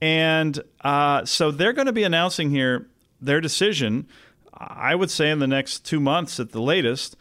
[0.00, 2.88] And uh, so they're going to be announcing here
[3.20, 4.06] their decision,
[4.52, 7.16] I would say in the next two months at the latest,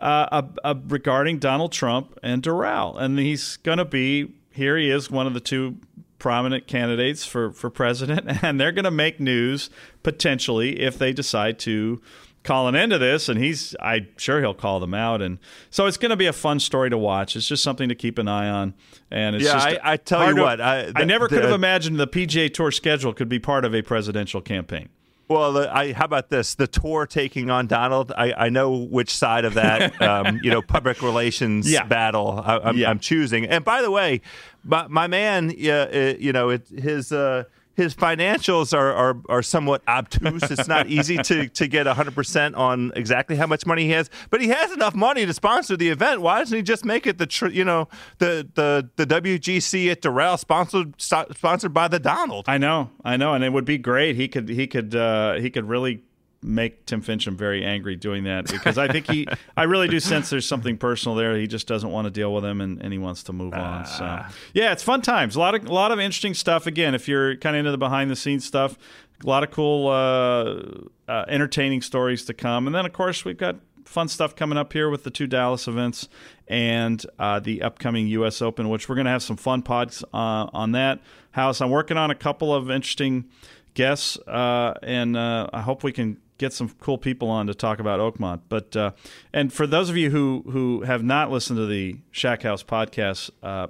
[0.00, 3.00] uh, uh, regarding Donald Trump and Doral.
[3.00, 5.78] And he's going to be, here he is, one of the two
[6.18, 8.30] prominent candidates for, for president.
[8.42, 9.70] And they're going to make news
[10.02, 12.00] potentially if they decide to
[12.44, 15.38] call into this and he's i'm sure he'll call them out and
[15.70, 18.18] so it's going to be a fun story to watch it's just something to keep
[18.18, 18.74] an eye on
[19.10, 21.38] and it's Yeah, just I- I tell you to- what, I- I the- never could
[21.38, 24.88] the- have imagined the pga tour schedule could be part of a presidential campaign
[25.28, 26.54] Well, I, how about this?
[26.56, 28.12] The tour taking on Donald.
[28.16, 31.84] I, I know which side of that, um, you know, public relations Yeah.
[31.84, 32.90] battle I, I'm, Yeah.
[32.90, 33.46] I'm choosing.
[33.46, 34.20] And by the way,
[34.64, 37.44] my, my man, uh, you know, it, his uh,
[37.74, 40.42] his financials are, are are somewhat obtuse.
[40.50, 44.10] It's not easy to to get 100 percent on exactly how much money he has,
[44.30, 46.20] but he has enough money to sponsor the event.
[46.20, 50.02] Why doesn't he just make it the tr- you know the the the WGC at
[50.02, 52.44] Doral sponsored sponsored by the Donald?
[52.48, 54.16] I know, I know, and it would be great.
[54.16, 56.02] He could, he could, uh, he could really
[56.42, 59.26] make Tim Finchem very angry doing that because I think he,
[59.56, 61.36] I really do sense there's something personal there.
[61.36, 63.86] He just doesn't want to deal with him, and, and he wants to move on.
[63.86, 65.36] So, yeah, it's fun times.
[65.36, 66.66] A lot of, a lot of interesting stuff.
[66.66, 68.76] Again, if you're kind of into the behind the scenes stuff,
[69.22, 73.36] a lot of cool, uh, uh, entertaining stories to come, and then of course we've
[73.36, 76.08] got fun stuff coming up here with the two Dallas events
[76.48, 78.42] and uh, the upcoming U.S.
[78.42, 81.00] Open, which we're going to have some fun pods uh, on that
[81.32, 81.60] house.
[81.60, 83.26] I'm working on a couple of interesting
[83.74, 87.78] guests, uh, and uh, I hope we can get some cool people on to talk
[87.78, 88.40] about Oakmont.
[88.48, 88.90] But uh,
[89.32, 93.30] and for those of you who who have not listened to the Shack House podcast,
[93.42, 93.68] uh,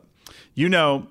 [0.55, 1.07] you know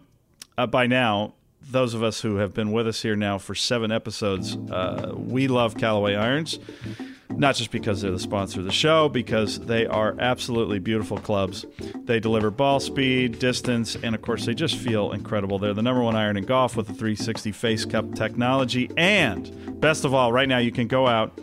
[0.57, 1.36] uh, by now.
[1.64, 5.47] Those of us who have been with us here now for seven episodes, uh, we
[5.47, 6.57] love Callaway irons
[7.38, 11.66] not just because they're the sponsor of the show, because they are absolutely beautiful clubs.
[12.04, 15.60] They deliver ball speed, distance, and of course, they just feel incredible.
[15.60, 18.90] They're the number one iron in golf with the 360 Face Cup technology.
[18.98, 21.38] And best of all, right now you can go out.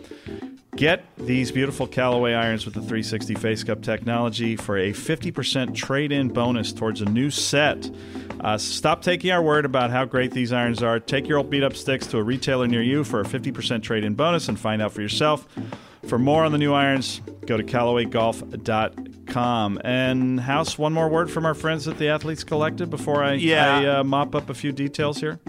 [0.79, 6.13] Get these beautiful Callaway irons with the 360 Face Cup technology for a 50% trade
[6.13, 7.91] in bonus towards a new set.
[8.39, 10.97] Uh, stop taking our word about how great these irons are.
[10.97, 14.05] Take your old beat up sticks to a retailer near you for a 50% trade
[14.05, 15.45] in bonus and find out for yourself.
[16.07, 19.81] For more on the new irons, go to CallawayGolf.com.
[19.83, 23.79] And House, one more word from our friends at the Athletes Collective before I, Yeah.
[23.79, 25.41] I uh, mop up a few details here.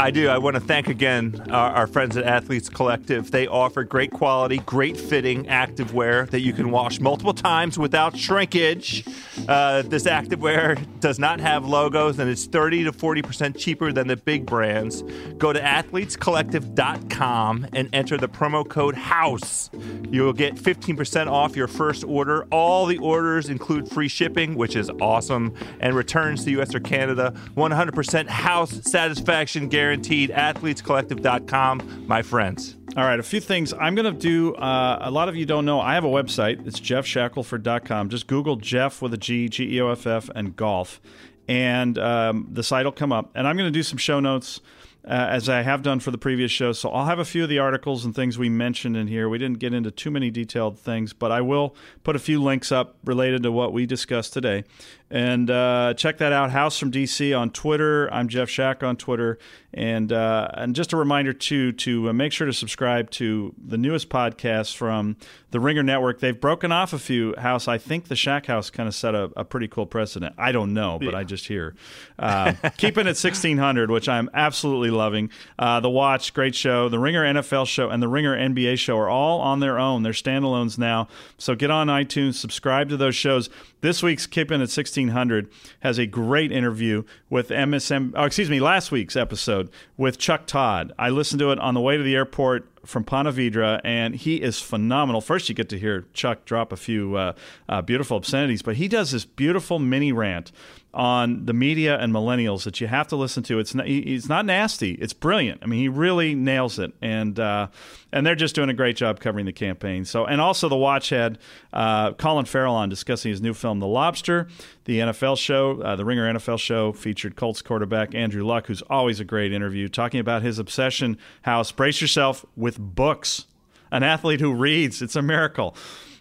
[0.00, 0.30] I do.
[0.30, 3.30] I want to thank again our, our friends at Athletes Collective.
[3.30, 9.04] They offer great quality, great fitting activewear that you can wash multiple times without shrinkage.
[9.46, 14.16] Uh, this activewear does not have logos and it's 30 to 40% cheaper than the
[14.16, 15.02] big brands.
[15.36, 19.68] Go to athletescollective.com and enter the promo code HOUSE.
[20.10, 22.44] You'll get 15% off your first order.
[22.44, 27.34] All the orders include free shipping, which is awesome, and returns to US or Canada.
[27.54, 30.30] 100% house satisfaction guaranteed.
[30.30, 32.76] Athletescollective.com, my friends.
[32.96, 33.72] All right, a few things.
[33.72, 36.64] I'm going to do, uh, a lot of you don't know, I have a website.
[36.64, 38.08] It's geoffshackelford.com.
[38.08, 41.00] Just Google Geoff with a G, G E O F F, and golf.
[41.48, 43.32] And um, the site will come up.
[43.34, 44.60] And I'm going to do some show notes.
[45.02, 46.72] Uh, as I have done for the previous show.
[46.72, 49.30] So I'll have a few of the articles and things we mentioned in here.
[49.30, 51.74] We didn't get into too many detailed things, but I will
[52.04, 54.64] put a few links up related to what we discussed today.
[55.10, 56.52] And uh, check that out.
[56.52, 58.12] House from DC on Twitter.
[58.12, 59.38] I'm Geoff Shack on Twitter.
[59.72, 63.78] And uh, and just a reminder too to uh, make sure to subscribe to the
[63.78, 65.16] newest podcast from
[65.50, 66.18] the Ringer Network.
[66.18, 67.34] They've broken off a few.
[67.36, 70.34] House, I think the Shack House kind of set a, a pretty cool precedent.
[70.38, 71.74] I don't know, but I just hear.
[72.18, 75.30] Uh, keeping it 1600, which I'm absolutely loving.
[75.58, 76.88] Uh, the Watch, great show.
[76.88, 80.02] The Ringer NFL show and the Ringer NBA show are all on their own.
[80.02, 81.08] They're standalones now.
[81.38, 83.50] So get on iTunes, subscribe to those shows.
[83.82, 85.48] This week's Keeping It 1600
[85.80, 88.12] has a great interview with MSM.
[88.14, 90.92] Oh, excuse me, last week's episode with Chuck Todd.
[90.98, 94.36] I listened to it on the way to the airport from Ponte Vedra, and he
[94.42, 95.22] is phenomenal.
[95.22, 97.32] First, you get to hear Chuck drop a few uh,
[97.70, 100.52] uh, beautiful obscenities, but he does this beautiful mini rant
[100.92, 103.58] on the media and millennials that you have to listen to.
[103.58, 103.86] It's not,
[104.28, 104.92] not nasty.
[104.92, 105.62] It's brilliant.
[105.62, 107.68] I mean, he really nails it, and uh,
[108.12, 110.04] and they're just doing a great job covering the campaign.
[110.04, 111.38] So, and also the Watch had
[111.72, 114.48] uh, Colin Farrell on discussing his new film, The Lobster.
[114.84, 119.20] The NFL show, uh, the Ringer NFL show, featured Colts quarterback Andrew Luck, who's always
[119.20, 121.16] a great interview, talking about his obsession.
[121.42, 123.46] House, brace yourself with books.
[123.92, 125.76] An athlete who reads, it's a miracle.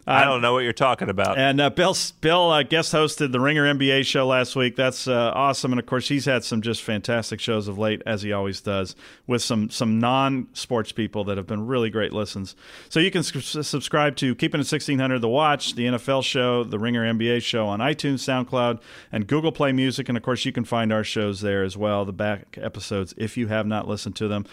[0.10, 1.38] I don't know what you're talking about.
[1.38, 4.76] And uh, Bill, Bill uh, guest hosted the Ringer NBA show last week.
[4.76, 5.72] That's uh, awesome.
[5.72, 8.96] And of course, he's had some just fantastic shows of late, as he always does,
[9.28, 12.56] with some some non sports people that have been really great listens.
[12.90, 16.80] So you can s- subscribe to Keeping It 1600, The Watch, the NFL show, the
[16.80, 18.82] Ringer NBA show on iTunes, SoundCloud,
[19.12, 20.10] and Google Play Music.
[20.10, 23.38] And of course, you can find our shows there as well, the back episodes, if
[23.38, 24.46] you have not listened to them.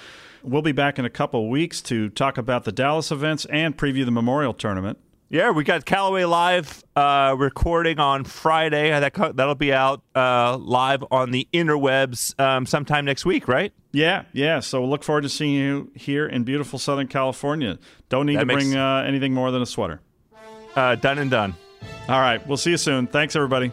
[0.42, 4.04] We'll be back in a couple weeks to talk about the Dallas events and preview
[4.04, 4.98] the Memorial Tournament.
[5.28, 8.90] Yeah, we got Callaway Live uh, recording on Friday.
[8.90, 13.72] That that'll be out uh, live on the interwebs um, sometime next week, right?
[13.90, 14.60] Yeah, yeah.
[14.60, 17.78] So we'll look forward to seeing you here in beautiful Southern California.
[18.08, 20.00] Don't need That to makes- bring uh, anything more than a sweater.
[20.76, 21.54] Uh, done and done.
[22.08, 23.08] All right, we'll see you soon.
[23.08, 23.72] Thanks, everybody.